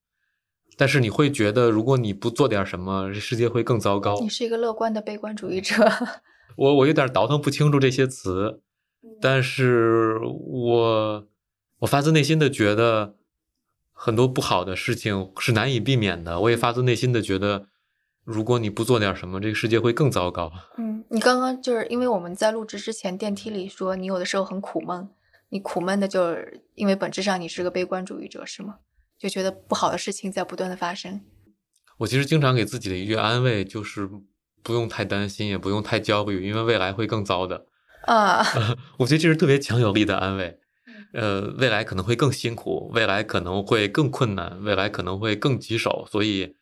[0.76, 4.30] 但是你会觉得，如果你不做点什么，这世界会更糟糕你。
[4.30, 5.76] 是一个乐观的悲观主义者。
[6.58, 8.62] 我我有点倒腾不清楚这些词，
[9.22, 11.28] 但是我
[11.80, 13.16] 我发自内心的觉得，
[13.92, 16.40] 很多不好的事情是难以避免的。
[16.42, 17.68] 我也发自内心的觉得，
[18.28, 20.52] 如果你不做点什么，这个世界会更糟糕。
[20.78, 25.08] 嗯，你刚刚就是因为我们在录制之前电梯里说你有的时候很苦闷，
[25.48, 28.80] 你苦闷的就是因为本质上你是个悲观主义者，是吗？
[29.18, 31.22] 就觉得不好的事情在不断的发生。
[32.00, 34.10] 我其实经常给自己的一句安慰就是，
[34.62, 37.66] 不用太担心，也不用太焦虑，因为未来会更糟的。
[38.08, 38.44] 啊，
[39.00, 40.60] 我觉得这是特别强有力的安慰。
[41.14, 46.58] 呃，未来可能会更辛苦，未来可能会更困难，未来可能会更棘手，所以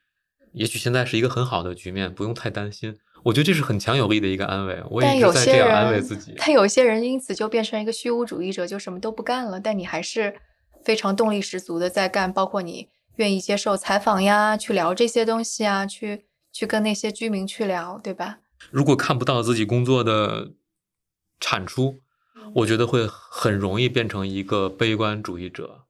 [0.56, 2.98] 也许现在是一个很好的局面，不用太担心。
[3.24, 6.34] 我觉得这是很强有力的一个安慰，我也但一有些直在这样安慰自己，。
[6.38, 9.60] 但有些人因此就变成一个虚无主义者，就什么都不干了。
[9.60, 10.36] 但你还是
[10.84, 18.38] 非常动力十足的在干，包括你愿意接受采访呀，去聊这些东西啊，去去跟那些居民去聊，对吧？
[18.72, 20.52] 如果看不到自己工作的
[21.40, 22.02] 产出，
[22.56, 25.85] 我觉得会很容易变成一个悲观主义者。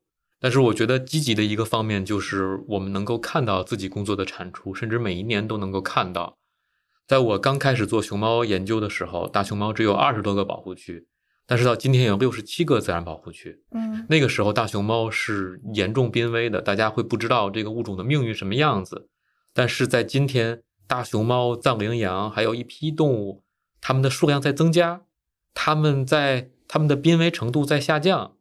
[0.46, 6.38] 但是我觉得积极的一个方面就是我们能够看到自己工作的产出，甚至每一年都能够看到。
[7.08, 11.08] 在我刚开始做熊猫研究的时候，大熊猫只有二十多个保护区，
[11.48, 13.64] 但是到今天有六十七个自然保护区。
[13.72, 19.10] 嗯那个时候大熊猫是严重濒危的，大家会不知道这个物种的命运什么样子。
[19.52, 23.43] 但是在今天，大熊猫、藏羚羊还有一批动物，
[23.82, 25.02] 它们的数量在增加，
[25.56, 28.35] 它们在它们的濒危程度在下降。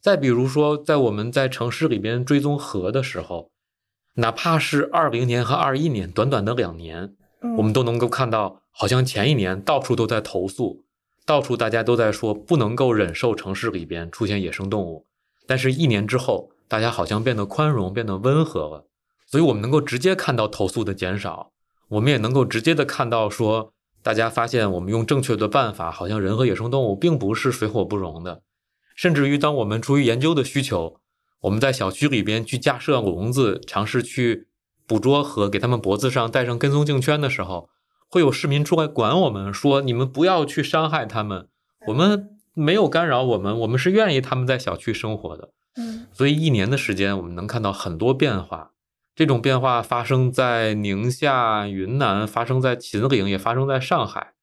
[0.00, 3.50] 再比如说，在我们在城市里边追踪河的时候，
[4.14, 7.14] 哪怕是二零年和二一年，短短的两年，
[7.58, 10.84] 我们都能够看到，好像前一年到处都在投诉，
[11.26, 15.04] 到处大家都在说不能够忍受城市里边出现野生动物，
[15.46, 18.86] 但是一年之后，大家好像变得宽容，变得温和了。
[19.26, 21.52] 所以，我们能够直接看到投诉的减少，
[21.88, 28.40] 我们也能够直接的看到说，大家发现我们用正确的办法，好像人和野生动物并不是水火不容的。
[29.00, 31.00] 甚至于，当我们出于研究的需求，
[31.40, 34.48] 我们在小区里边去架设笼子，尝试去
[34.86, 37.70] 捕捉和给他们脖子上戴上跟踪镜圈的时候，
[38.10, 41.48] 会有市民出来管我们说：“你们不要去伤害他们，
[41.86, 45.48] 我们没有干扰我们，我们是愿意他们在小区生活的。”
[45.80, 48.72] 嗯，所以一年的时间，我们能看到很多变化。
[49.16, 54.34] 这种变化发生在宁夏、云南，发生在秦岭，也发生在上海。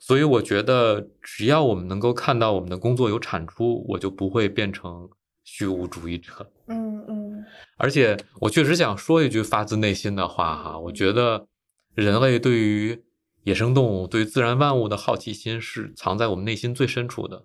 [0.00, 5.08] 所以我觉得，只要我们能够看到我们的工作有产出，我就不会变成
[5.44, 6.50] 虚无主义者。
[6.66, 7.44] 嗯嗯。
[7.76, 11.46] 而且，我确实想说一句发自内心的话哈，我觉得
[11.94, 13.04] 人类对于
[13.44, 17.44] 野生动物、对自然万物的好奇心是藏在我们内心最深处的。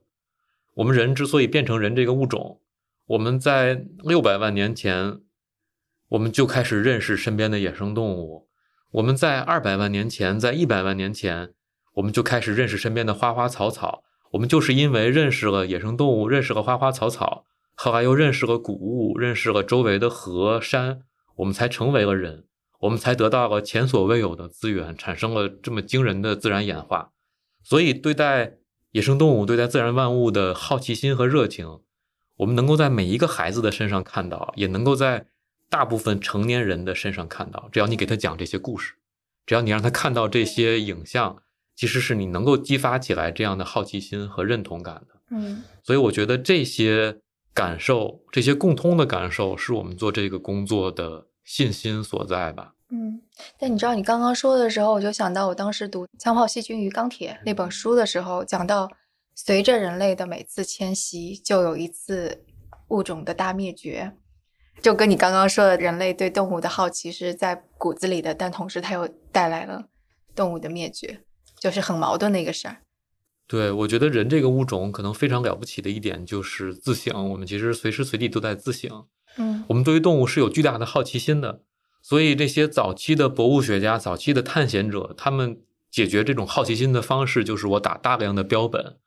[0.75, 2.61] 我们人之所以变成人这个物种，
[3.05, 5.19] 我们在六百万年前。
[6.09, 8.47] 我们就开始认识身边的野生动物。
[8.91, 11.51] 我们在二百万年前，在一百万年前，
[11.95, 14.03] 我们就开始认识身边的花花草草。
[14.31, 21.01] 我们就是因为认识了野生动物，认识了花花草草，后来又认识了谷物，认识了周围的河山，
[21.37, 22.45] 我们才成为了人。
[22.79, 27.11] 我们才得到了前所未有的资源，产生了这么惊人的自然演化。
[27.63, 28.57] 所以，对待
[28.91, 31.79] 野生动物、对待自然万物的好奇心和热情，
[32.37, 35.27] 我们能够在每一个孩子的身上看到，也能够在。
[35.67, 38.93] 大部分成年人的身上看到，只要你给他讲这些故事，
[39.47, 41.41] 只要你让他看到这些影像，
[41.75, 45.15] 其实是你能够激发起来这样的好奇心和认同感的。
[45.31, 47.17] 嗯，所以我觉得这些
[47.53, 52.73] 感受，这些共通的感受，是我们做这个工作的信心所在吧。
[52.91, 53.19] 嗯，
[53.57, 58.89] 但你知道，你刚刚说的时候，我就想到我当时读《枪炮、细菌与钢铁》那本书的时候，讲到
[59.33, 62.45] 随着人类的每次迁徙，就有一次
[62.89, 64.13] 物种的大灭绝。
[64.81, 69.85] 就跟你刚刚说的，人类对动物的好奇是在骨子里的，但同时它又带来了
[70.35, 71.21] 动物的灭绝，
[71.65, 72.77] 就是很矛盾的一个事儿。
[73.47, 79.05] 对，我觉得人这个物种可能非常了不起的一点就是自省，我们其实随时随地都在自省。
[79.37, 81.63] 嗯，我们对于动物是有巨大的好奇心的，
[82.03, 85.59] 所以这些早期的博物学家、早期的探险者，他们
[85.89, 88.97] 解决这种好奇心的方式就是我打大量的标本，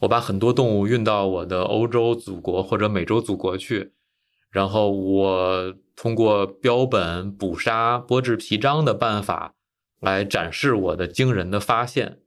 [0.00, 3.94] 我把很多动物运到我的欧洲祖国或者美洲祖国去。
[4.50, 9.54] 然后我通过标本、捕杀、剥制皮张的办法
[10.02, 12.18] 来展示我的惊人的发现，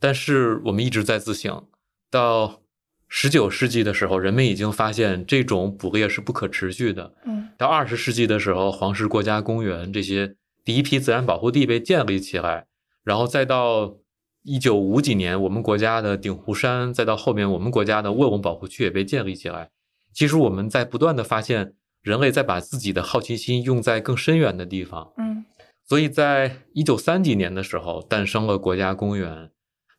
[0.00, 1.66] 但是我们一直在自省。
[2.10, 2.62] 到
[3.06, 7.14] 十九世纪的时候，人们已经发现这种捕猎是不可持续的。
[7.24, 12.66] 嗯，到二十世纪的时候，黄石国家公园这些第一批自然保护地被建立起来，
[13.04, 13.96] 然后再到
[14.42, 19.70] 一九五几年，我们国家的鼎湖山，再到后面我们国家的卧龙保护区也被建立起来。
[20.14, 25.12] 其实我们在不断的发现，人类在把自己的好奇心用在更深远的地方。
[25.18, 25.44] 嗯，
[25.88, 29.50] 所以在一九三几年的时候诞生了国家公园，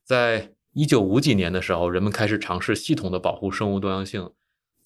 [0.05, 4.29] 在一九五几年的时候，人们开始尝试系统的保护生物多样性，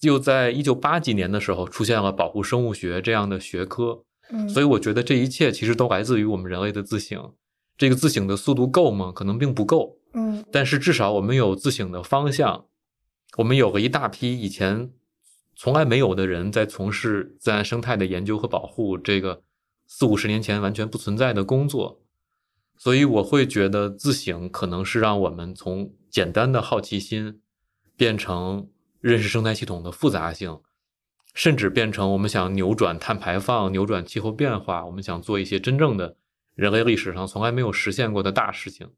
[0.00, 4.04] 又在一九八几年的时候出现了保护生物学这样的学科。
[4.30, 7.34] 嗯，所以我觉得这一切其实都来自于我们人类的自省。
[7.76, 9.12] 这个自省的速度够吗？
[9.14, 9.98] 可能并不够。
[10.14, 12.64] 嗯，但是至少我们有自省的方向，
[13.36, 14.90] 我们有了一大批以前。
[15.56, 19.42] 从来没有的人在从事自然生态的研究和保护，这个
[19.86, 22.00] 四五十年前完全不存在的工作，
[22.76, 27.40] 所以我会觉得自省可能是让我们从简单的好奇心
[27.96, 28.68] 变成
[29.00, 30.60] 认识生态系统的复杂性，
[31.34, 36.16] 甚至变成我们想扭转碳排放、扭转气候变化，我们想做一些真正的
[36.54, 38.88] 人类历史上从来没有实现过的大事情。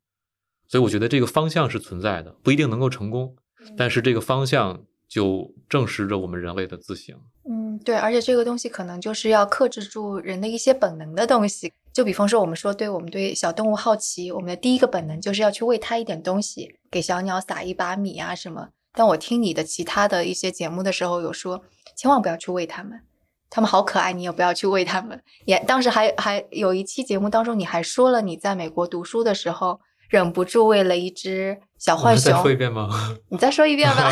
[0.68, 3.36] 所以我觉得这个方向是存在的，不一定能够成功，
[3.76, 4.84] 但是这个方向。
[5.08, 7.16] 就证实着我们人类的自省。
[7.48, 11.72] 嗯，对，而且这个东西可能就是要克制住人的一些本能的东西。
[11.92, 18.68] 就比方说，我们说对我们对小动物好奇，我们的第一个本能就是要去喂它一点东西，给小鸟撒一把米啊什么。
[18.92, 21.62] 但我听你的其他的一些节目的时候，有说
[21.96, 23.00] 千万不要去喂它们，
[23.48, 25.22] 它们好可爱，你也不要去喂它们。
[25.44, 29.80] 也当时还还有一期节目当中，你还说了你在美国读书的时候。
[30.08, 32.32] 忍不住为了一只小浣熊。
[32.32, 32.88] 再说一遍吗？
[33.30, 34.10] 你再说一遍吧。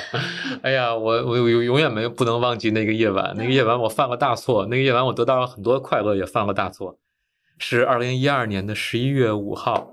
[0.62, 3.34] 哎呀，我我永永远没有不能忘记那个夜晚。
[3.36, 4.66] 那个夜晚我犯了大错。
[4.66, 6.98] 那个夜晚我得到了很多快乐，也犯了大错。
[7.58, 9.92] 是二零一二年的十一月五号，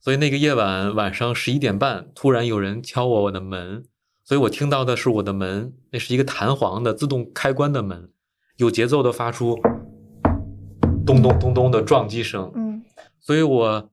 [0.00, 3.84] 所以那个夜晚晚上十一点半，突然有人敲我我的门，
[4.24, 8.10] 所以我听到的是我的门，那是一个弹簧的自动开关的门，
[8.58, 9.58] 有节奏的发出
[11.04, 12.52] 咚咚咚咚的撞击声。
[12.54, 12.82] 嗯
[13.20, 13.90] 所以我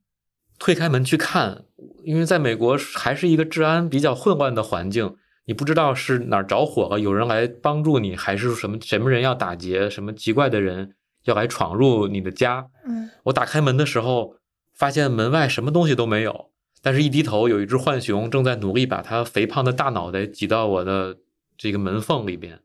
[0.58, 1.66] 推开门去看，
[2.04, 5.16] 因为在美国还是一个治安比较混乱的环境，
[5.46, 10.96] 你不知道是哪儿着火了，有人来帮助你，还是什么什么人要打劫，什么奇怪的人
[11.26, 12.68] 要来闯入你的家。
[12.86, 14.36] 嗯我打开门的时候，
[14.74, 16.52] 发现门外什么东西都没有，
[16.82, 21.18] 但是一低头，有一只浣熊正在努力把它肥胖的大脑袋挤到我的
[21.58, 22.60] 这个门缝里边。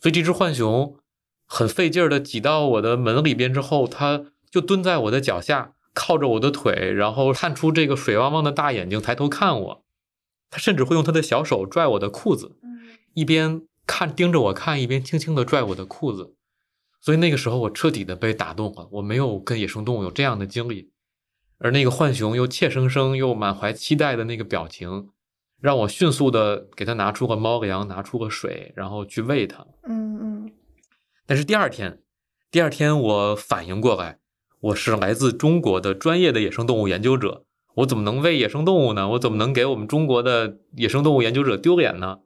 [0.00, 0.96] 所以这只浣熊
[1.46, 9.84] 很费劲儿的挤到我的门里边之后，它就蹲在我的脚下，靠着我的腿，然后探出这个水汪汪的大眼睛，抬头看我。
[10.50, 12.80] 他甚至会用他的小手拽我的裤子，嗯
[13.14, 16.34] 一边看盯着我看，一边轻轻的拽我的裤子。
[17.00, 20.90] 所以那个时候我彻底的被打动了，我没有跟野生动物有这样的经历，
[21.58, 25.08] 而那个浣熊又怯生生又满怀期待的那个表情，
[25.60, 29.66] 让我迅速的给它拿出个猫粮，拿出个水，然后去喂它。
[29.84, 30.52] 嗯嗯
[31.26, 32.02] 但是第二天，
[32.50, 34.19] 第二天我反应过来，
[34.60, 37.46] 我是来自中国的专业的野生动物研究者，
[37.76, 39.08] 我怎么能喂野生动物呢？
[39.10, 42.18] 我怎么能给我们中国的野生动物研究者丢脸呢？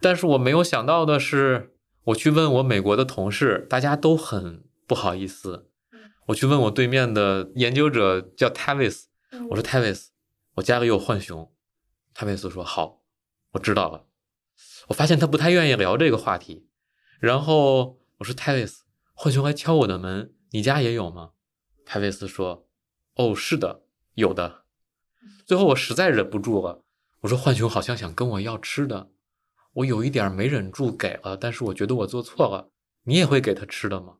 [0.00, 1.74] 但是我没有想到的是，
[2.04, 5.68] 我去问我美国的同事，大家都很不好意思。
[6.26, 10.08] 我去问我对面的研究者叫 Tavis，嗯，我说 Tavis，
[10.54, 11.50] 我家里有浣熊。
[12.14, 13.02] Tavis 说好，
[13.54, 14.04] 我知道了。
[14.86, 16.68] 我发现他不太愿意聊这个话题，
[17.18, 18.82] 然后我说 Tavis，
[19.16, 21.32] 浣熊来敲我的门，你家也有吗
[21.84, 22.66] ？Tavis 说，
[23.16, 23.82] 哦，是的，
[24.14, 24.62] 有的。
[25.44, 26.82] 最后我实在忍不住了，
[27.20, 29.10] 我说浣熊好像想跟我要吃的，
[29.74, 32.70] 我有一点没忍住给了，但是我觉得我做错了，
[33.02, 34.16] 你也会给他吃的吗？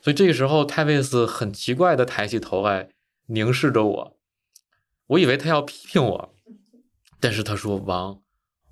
[0.00, 2.90] 所以这个时候，泰维斯很奇怪的抬起头来，
[3.26, 4.18] 凝视着我。
[5.08, 6.34] 我以为他要批评我，
[7.18, 8.22] 但是他说：“王，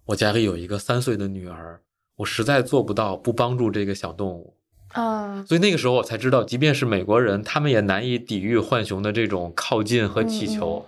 [0.04, 1.82] 我家里有一个三岁的女儿，
[2.18, 4.56] 我实在做不到不帮助这个小动物。”
[4.94, 10.86] 嗯所以那个时候我才知道，即便是美国人，他们也难以抵御浣熊的这种靠近和乞求。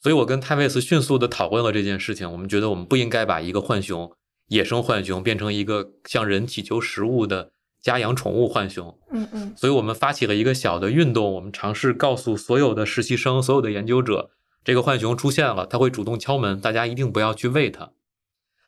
[0.00, 2.30] 所以我跟泰维斯迅速的讨论了这件事情。
[2.30, 4.12] 我们觉得我们不应该把一个浣熊，
[4.48, 8.98] 野生浣熊变成一个向人乞求食物的家养宠物浣熊。
[9.12, 14.30] 嗯嗯所以我们发起了一个小的运动，我们尝试告诉所有的实习生、所有的研究者，
[14.64, 17.92] 这个浣熊出现了，它会主动敲门，大家一定不要去喂它。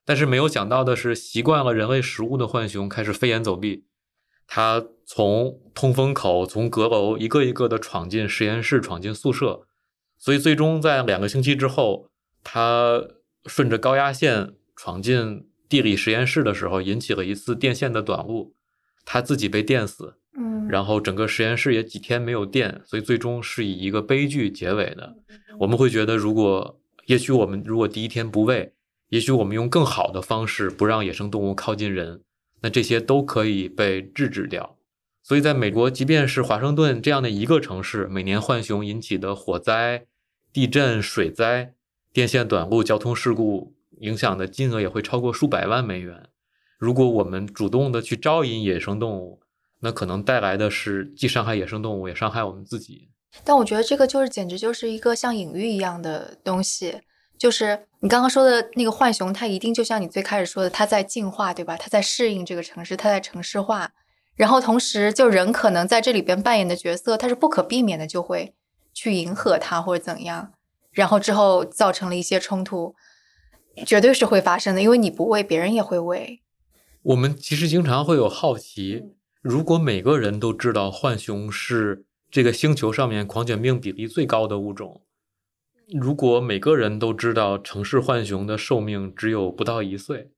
[0.05, 3.87] 但是没有想到的是，习惯了人类食物的浣熊开始飞檐走壁，
[4.47, 9.67] 它从通风口、从阁楼一个一个的闯进实验室、闯进宿舍，
[10.19, 12.09] 所以最终在两个星期之后，
[12.43, 13.03] 他
[13.47, 18.55] 顺着高压线闯进地理实验室的时候，引起了一次电线的短路，
[19.05, 20.15] 他自己被电死。
[20.37, 25.15] 嗯，然后整个实验室也几天没有电，所以最终是以一个悲剧结尾的。
[25.61, 28.73] 我们会觉得，如果也许我们如果第一天不喂，
[29.11, 32.23] 也许我们用更好的方式不让野生动物靠近人，
[32.65, 34.79] 那这些都可以被制止掉。
[35.23, 40.07] 所以，在美国，即便是华盛顿这样的一个城市，每年浣熊引起的火灾、
[40.51, 41.75] 地震、水灾、
[42.11, 46.31] 电线短路、交通事故影响的金额也会超过数百万美元。
[46.79, 49.43] 如果我们主动的去招引野生动物，
[49.81, 53.11] 那可能带来的是既伤害野生动物，也伤害我们自己。
[53.45, 57.01] 但我觉得这个就是简直就是一个像隐喻一样的东西，
[57.37, 61.75] 就是你刚刚说的那个浣熊，它一定就像你最开始说的，它在进化，对吧？
[61.75, 63.93] 它在适应这个城市，它在城市化，
[64.37, 68.53] 然后同时就人可能在这里边扮演的角色，它是不可避免的就会
[68.93, 70.53] 去迎合它或者怎样，
[70.93, 72.95] 然后之后造成了一些冲突，
[73.87, 76.43] 绝对是会发生的，因为你不喂，别人也会喂。
[77.05, 79.05] 我们其实经常会有好奇，
[79.41, 85.01] 如果每个人都知道浣熊是这个星球上面狂犬病比例最高的物种，
[85.93, 90.31] 如果每个人都知道城市浣熊的寿命只有不到一岁，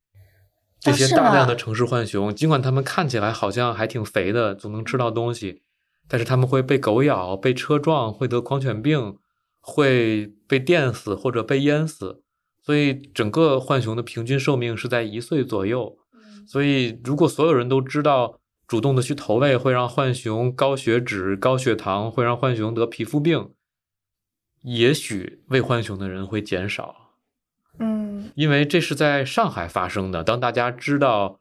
[0.80, 5.62] 这些大量的城市浣熊，尽管它们看起来好像还挺肥的，总能吃到东西，
[6.08, 9.16] 但是它们会被狗咬、被车撞、会得狂犬病、
[9.60, 12.22] 会被电死或者被淹死，
[12.62, 15.96] 所以整个浣熊的平均寿命是在一岁左右。
[16.46, 23.50] 所以，如果所有人都知道主动的去投喂会让浣熊高血脂、高血糖，会让浣熊得皮肤病，
[24.66, 27.12] 也许喂浣熊的人会减少。
[27.78, 30.24] 嗯因为这是在上海发生的。
[30.24, 31.38] 当大家知道，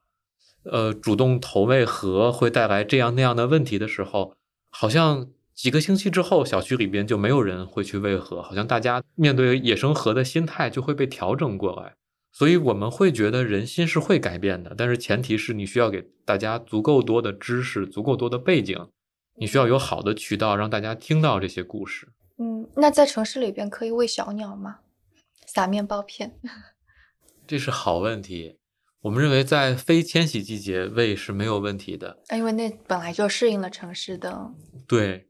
[0.64, 4.35] 呃，主动投喂河会带来这样那样的问题的时候，
[4.69, 11.95] 好像几个星期之后，小区里边就没有人会去喂河，好像大家面对野生河的心态就会被调整过来。
[12.31, 18.77] 所以我们会觉得人心是会改变的，但是前提是你需要给大家足够多的知识、足够多的背景，
[19.39, 22.10] 你需要有好的渠道让大家听到这些故事。
[22.38, 24.80] 嗯，那在城市里边可以喂小鸟吗？
[25.45, 26.38] 撒面包片？
[27.48, 28.57] 这是好问题。
[29.02, 34.52] 我们认为在非迁徙季节喂是没有问题的，因为那本来就适应了城市的。
[34.88, 35.28] 对，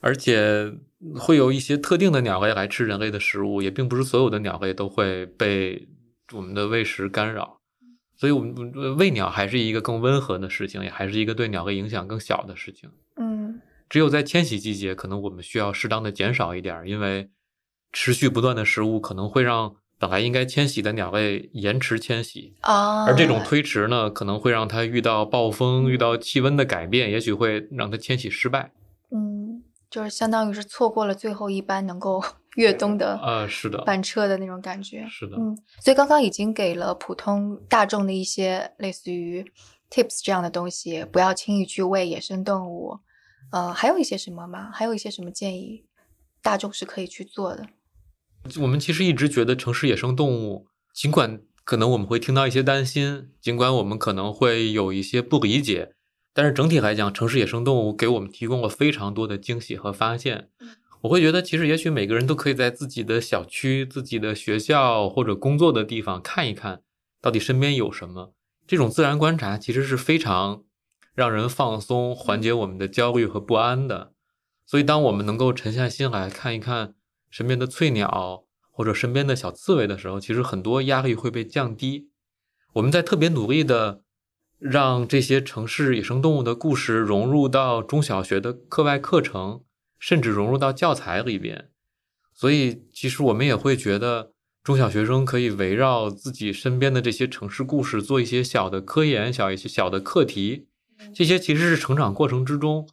[0.00, 0.74] 而且
[1.16, 5.88] 会有一些特定的鸟类来吃人类的食物，也并不是所有的鸟类都会被
[6.34, 7.60] 我们的喂食干扰。
[8.16, 12.90] 所以，我们喂鸟还是一个更温和的事情，也还是一个对鸟类影响更小的事情。
[13.14, 13.37] 嗯，
[13.88, 17.30] 只有在迁徙季节，可能我们需要适当的减少一点，因为
[17.92, 19.76] 持续不断的食物可能会让。
[20.00, 28.70] 本来应该迁徙的鸟类延迟迁徙啊，而这种推迟呢，可能会让它遇到暴风、遇到气温的改变，也许会让它迁徙失败。
[29.10, 32.22] 嗯，就是相当于是错过了最后一班能够
[32.54, 35.04] 越冬的啊，是的，班车的那种感觉。
[35.10, 39.44] 是的，嗯，所以刚刚已经给了普通大众的一些类似于
[39.90, 43.00] tips 这样的东西，不要轻易去喂野生动物。
[43.50, 44.70] 呃，还有一些什么吗？
[44.72, 45.84] 还有一些什么建议，
[46.42, 47.66] 大众是可以去做的？
[48.60, 55.94] 我们其实一直觉得城市野生动物，尽管可能我们会听到一些担心，尽管我们可能会有一些不理解，
[56.32, 60.50] 但是整体来讲，城市野生动物给我们提供了非常多的惊喜和发现。
[61.02, 66.82] 我会觉得，其实也许每个人都可以在自己的小区、自己的学校或者工作的地方看一看，
[67.20, 68.34] 到底身边有什么。
[68.66, 70.64] 这种自然观察其实是非常
[71.18, 74.12] 让人放松、缓解我们的焦虑和不安的。
[74.64, 76.94] 所以，当我们能够沉下心来看一看。
[77.28, 82.08] 身边的翠鸟或者身边的小刺猬的时候，其实很多压力会被降低。
[82.74, 84.02] 我们在特别努力的
[84.58, 89.64] 让这些城市野生动物的故事融入到中小学的课外课程，
[89.98, 91.68] 甚至融入到教材里边。
[92.32, 94.32] 所以，其实我们也会觉得
[94.62, 100.67] 中小学生可以围绕自己身边的这些城市故事做一些小的科研、小一些小的课题。
[101.14, 102.88] 这些其实是成长过程之中，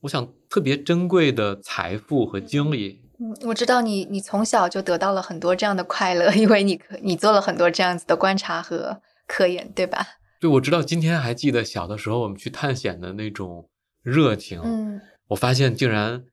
[0.00, 3.00] 我想特别珍贵的财富和经历。
[3.18, 10.04] 嗯，我知道你，你从小就得到了很多这样的快乐，因为你可你做了很多这样子的观察和科研，对吧？
[10.40, 10.82] 对，我知道。
[10.82, 13.68] 今天还记得小的时候我们去探险的那种
[14.02, 14.60] 热情。
[14.64, 16.24] 嗯，我发现竟然，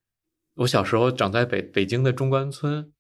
[0.55, 2.91] 我小时候长在北北京的中关村，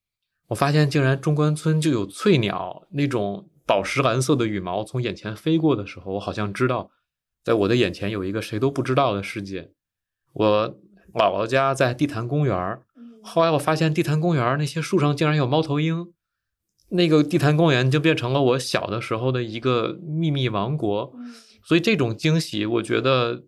[0.49, 6.91] 我发现竟然中关村就有翠鸟那种宝石蓝色的羽毛从眼前飞过的时候，我好像知道，
[7.49, 9.71] 在我的眼前有一个谁都不知道的世界。
[10.33, 10.69] 我
[11.15, 12.79] 姥姥家在地坛公园
[13.23, 16.13] 后来我发现地坛公园那些树上竟然有猫头鹰，
[16.89, 21.11] 那个地坛公园就变成了我小的时候的一个秘密王国。
[21.63, 23.45] 所以这种惊喜，我觉得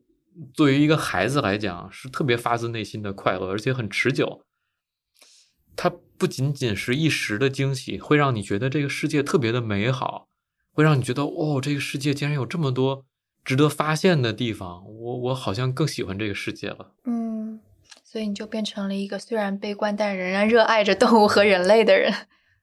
[0.56, 4.42] 对于一个孩子来讲是特别发自内心的快乐，而且很持久。
[5.76, 10.28] 它不仅仅是一时的惊喜，会让你觉得这个世界特别的美好，
[10.72, 13.06] 会让你觉得哦，这个世界竟然有这么多
[13.44, 14.84] 值得发现的地方。
[14.86, 16.94] 我我好像更喜欢这个世界了。
[17.06, 17.60] 嗯。
[18.04, 22.14] 所以你就变成了一个虽然悲观但仍然热爱着动物和人类的人。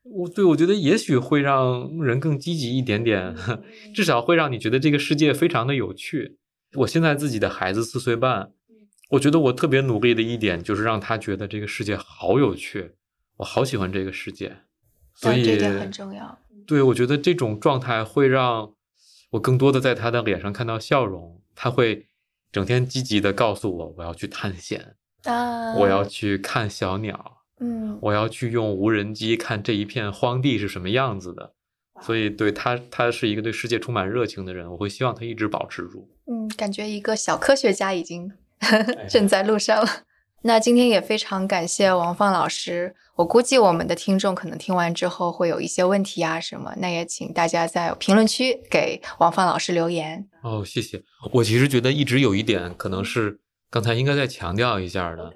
[0.02, 3.34] 我对我觉得也许会让人更积极一点点，
[3.94, 6.36] 至少会让你觉得这个世界非常的有趣。
[6.76, 8.50] 我现在自己的孩子四岁半，
[9.12, 12.92] 我觉得我特别努力的一点就是让他觉得这个世界好有趣，
[13.38, 14.58] 我好喜欢这个世界。
[15.14, 16.38] 所以这点很重要。
[16.66, 18.74] 对，我觉得这种状态会让
[19.30, 21.40] 我更多的在他的脸上看到笑容。
[21.54, 22.06] 他会
[22.52, 24.94] 整天积极的告诉我，我要去探险。
[25.24, 25.74] 啊！
[25.74, 31.54] 我要去看小鸟，嗯，我要去用无人机看这一片荒地是什么样子的。
[32.00, 36.08] 所以，对他，他是一个对世界充满热情的人，我会希望他一直保持住。
[36.26, 38.30] 嗯，感觉一个小科学家已经
[39.10, 39.88] 正在路上了。
[40.42, 42.94] 那今天也非常感谢王放老师。
[43.16, 50.28] 我估计我们的听众可能听完之后会有一些问题啊什么，那也请大家在评论区给王放老师留言。
[50.42, 51.02] 哦，谢谢。
[51.32, 53.40] 我其实觉得一直有一点可能是。
[53.70, 55.30] 刚才应该再强调一下的，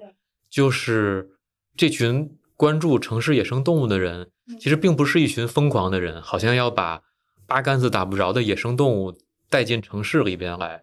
[0.49, 1.37] 就是
[1.77, 7.03] 这群关注城市野生动物的人，其实并不是一群疯狂的人，好像要把
[7.45, 9.13] 八竿子打不着的野生动物
[9.51, 10.81] 带进城市里边来。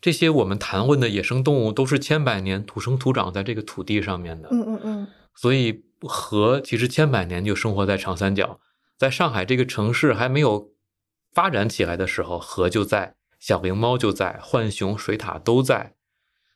[0.00, 4.48] 这些我们谈论的野生动物，都是千百年土生土长在这个土地上面的。
[4.52, 5.06] 嗯嗯嗯。
[5.34, 8.60] 所以河其实千百年就生活在长三角，
[8.96, 10.70] 在上海这个城市还没有
[11.32, 15.94] 发展起来的时候，河就在，小灵猫就在，浣熊、水獭都在。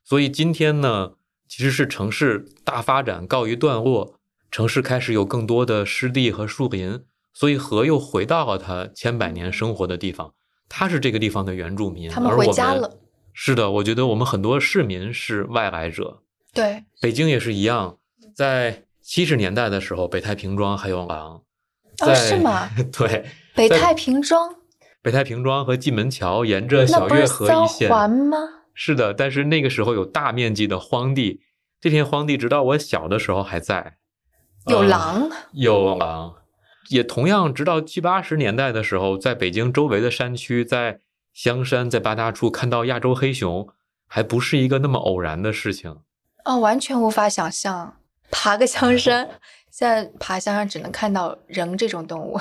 [0.05, 1.12] 所以今天呢，
[1.48, 4.19] 其实是城市大发展告一段落，
[4.51, 10.35] 城市开始有更多的湿地和树林，所以河又回到了它千百年生活的地方。
[10.69, 12.98] 它是这个地方的原住民，他们回家了。
[13.33, 16.23] 是的，我觉得我们很多市民是外来者。
[16.53, 17.99] 对，北京也是一样，
[18.35, 21.43] 在七十年代的时候，北太平庄还有狼。
[22.01, 22.69] 哦，是吗？
[22.93, 24.55] 对，北太平庄。
[25.01, 28.37] 北太平庄和蓟门桥沿着小月河一线环吗？
[28.75, 31.41] 是的，但是那个时候有大面积的荒地，
[31.81, 33.97] 这片荒地直到我小的时候还在。
[34.67, 36.37] 有狼，有狼，
[36.89, 41.01] 也同样，直到七八十年代的时候，在北京周围的山区，在
[41.33, 43.69] 香山，在八大处看到亚洲黑熊，
[44.07, 45.99] 还不是一个那么偶然的事情。
[46.45, 47.97] 哦，完全无法想象，
[48.31, 49.41] 爬个香 山，
[49.71, 52.39] 现在爬香山只能看到人这种动物。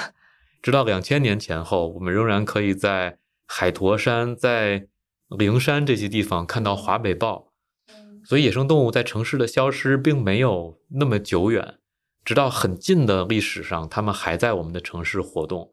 [0.62, 4.88] 直到两千年前后，我们仍然可以在海坨山、在
[5.30, 7.52] 灵山这些地方看到华北豹。
[8.24, 11.76] 所以，野生动物在城市的消失并没有那么久远。
[12.24, 15.72] 直到很近的历史上，它们还在我们的城市活动，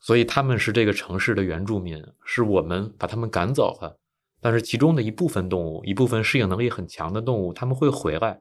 [0.00, 3.96] 所以他们是这个城市的原住民，是我们把他们赶走了。
[4.40, 8.40] 但是其中的一部分动物，一部分适应能力很强的动物，他们会回来，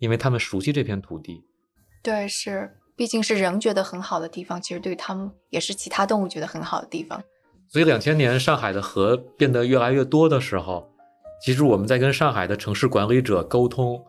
[0.00, 1.44] 因为他们熟悉这片土地。
[2.02, 7.22] 对，是，毕竟是人觉得很好的地方，其实对他们也是其他动物觉得很好的地方。
[7.68, 10.90] 所以两千年上海的河变得越来越多的时候，
[11.44, 14.04] 其实我们在跟上海的城市管理者沟通，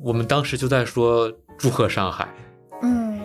[0.00, 1.32] 我们当时就在说。
[1.56, 2.43] 祝贺上海，嗯，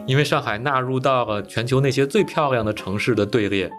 [0.10, 3.70] 因为上海纳入到了全球那些最漂亮的城市的队列。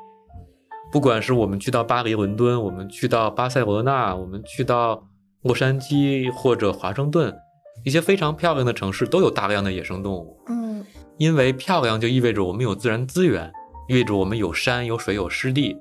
[0.93, 5.03] 不管是我们去到巴黎、伦敦，我们去到巴塞罗那，我们去到
[5.43, 7.37] 洛杉矶或者华盛顿，
[7.85, 10.41] 一些非常漂亮的城市都有大量的野生动物。
[10.47, 10.87] 嗯，
[11.19, 13.51] 因为漂亮就意味着我们有自然资源，
[13.89, 15.77] 意味着我们有山、有水、有湿地，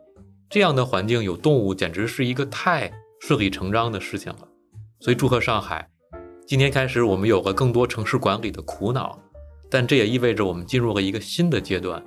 [0.49, 4.47] 这样的环境有动物，简直是一个太顺理成章的事情了。
[4.99, 5.87] 所以祝贺上海。
[6.47, 9.19] 今天开始，我们有了更多城市管理的苦恼，
[9.69, 12.03] 但这也意味着我们进入了一个新的阶段，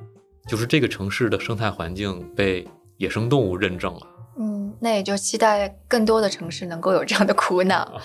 [0.49, 2.67] 就是这个城市的生态环境被
[2.97, 4.01] 野生动物认证了。
[4.39, 8.01] 嗯，那也就期待更多的城市能够有这样的苦恼。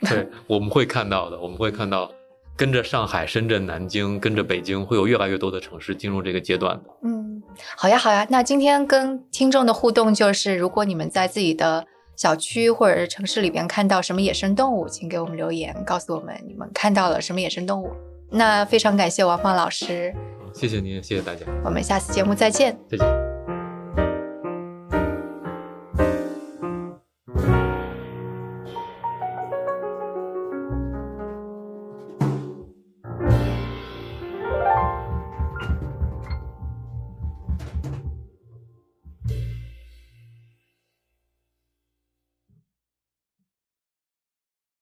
[0.00, 2.10] 对，我们会看到的，我们会看到，
[2.56, 6.84] 跟着上海、深圳、南京，跟着北京，会有越来越多的城市进入这个阶段的。
[7.02, 7.42] 嗯，
[7.76, 8.26] 好呀，好呀。
[8.30, 11.86] 那今天跟听众的互动就是，如果你们在自己的。
[12.16, 17.90] 小区或者是城市里边看到什么野生动物，请给我们留言，告诉我们你们看到了什么野生动物。
[18.30, 20.12] 那非常感谢王芳老师，
[20.52, 23.43] 谢谢您，谢谢大家，我们下次节目再见，再见。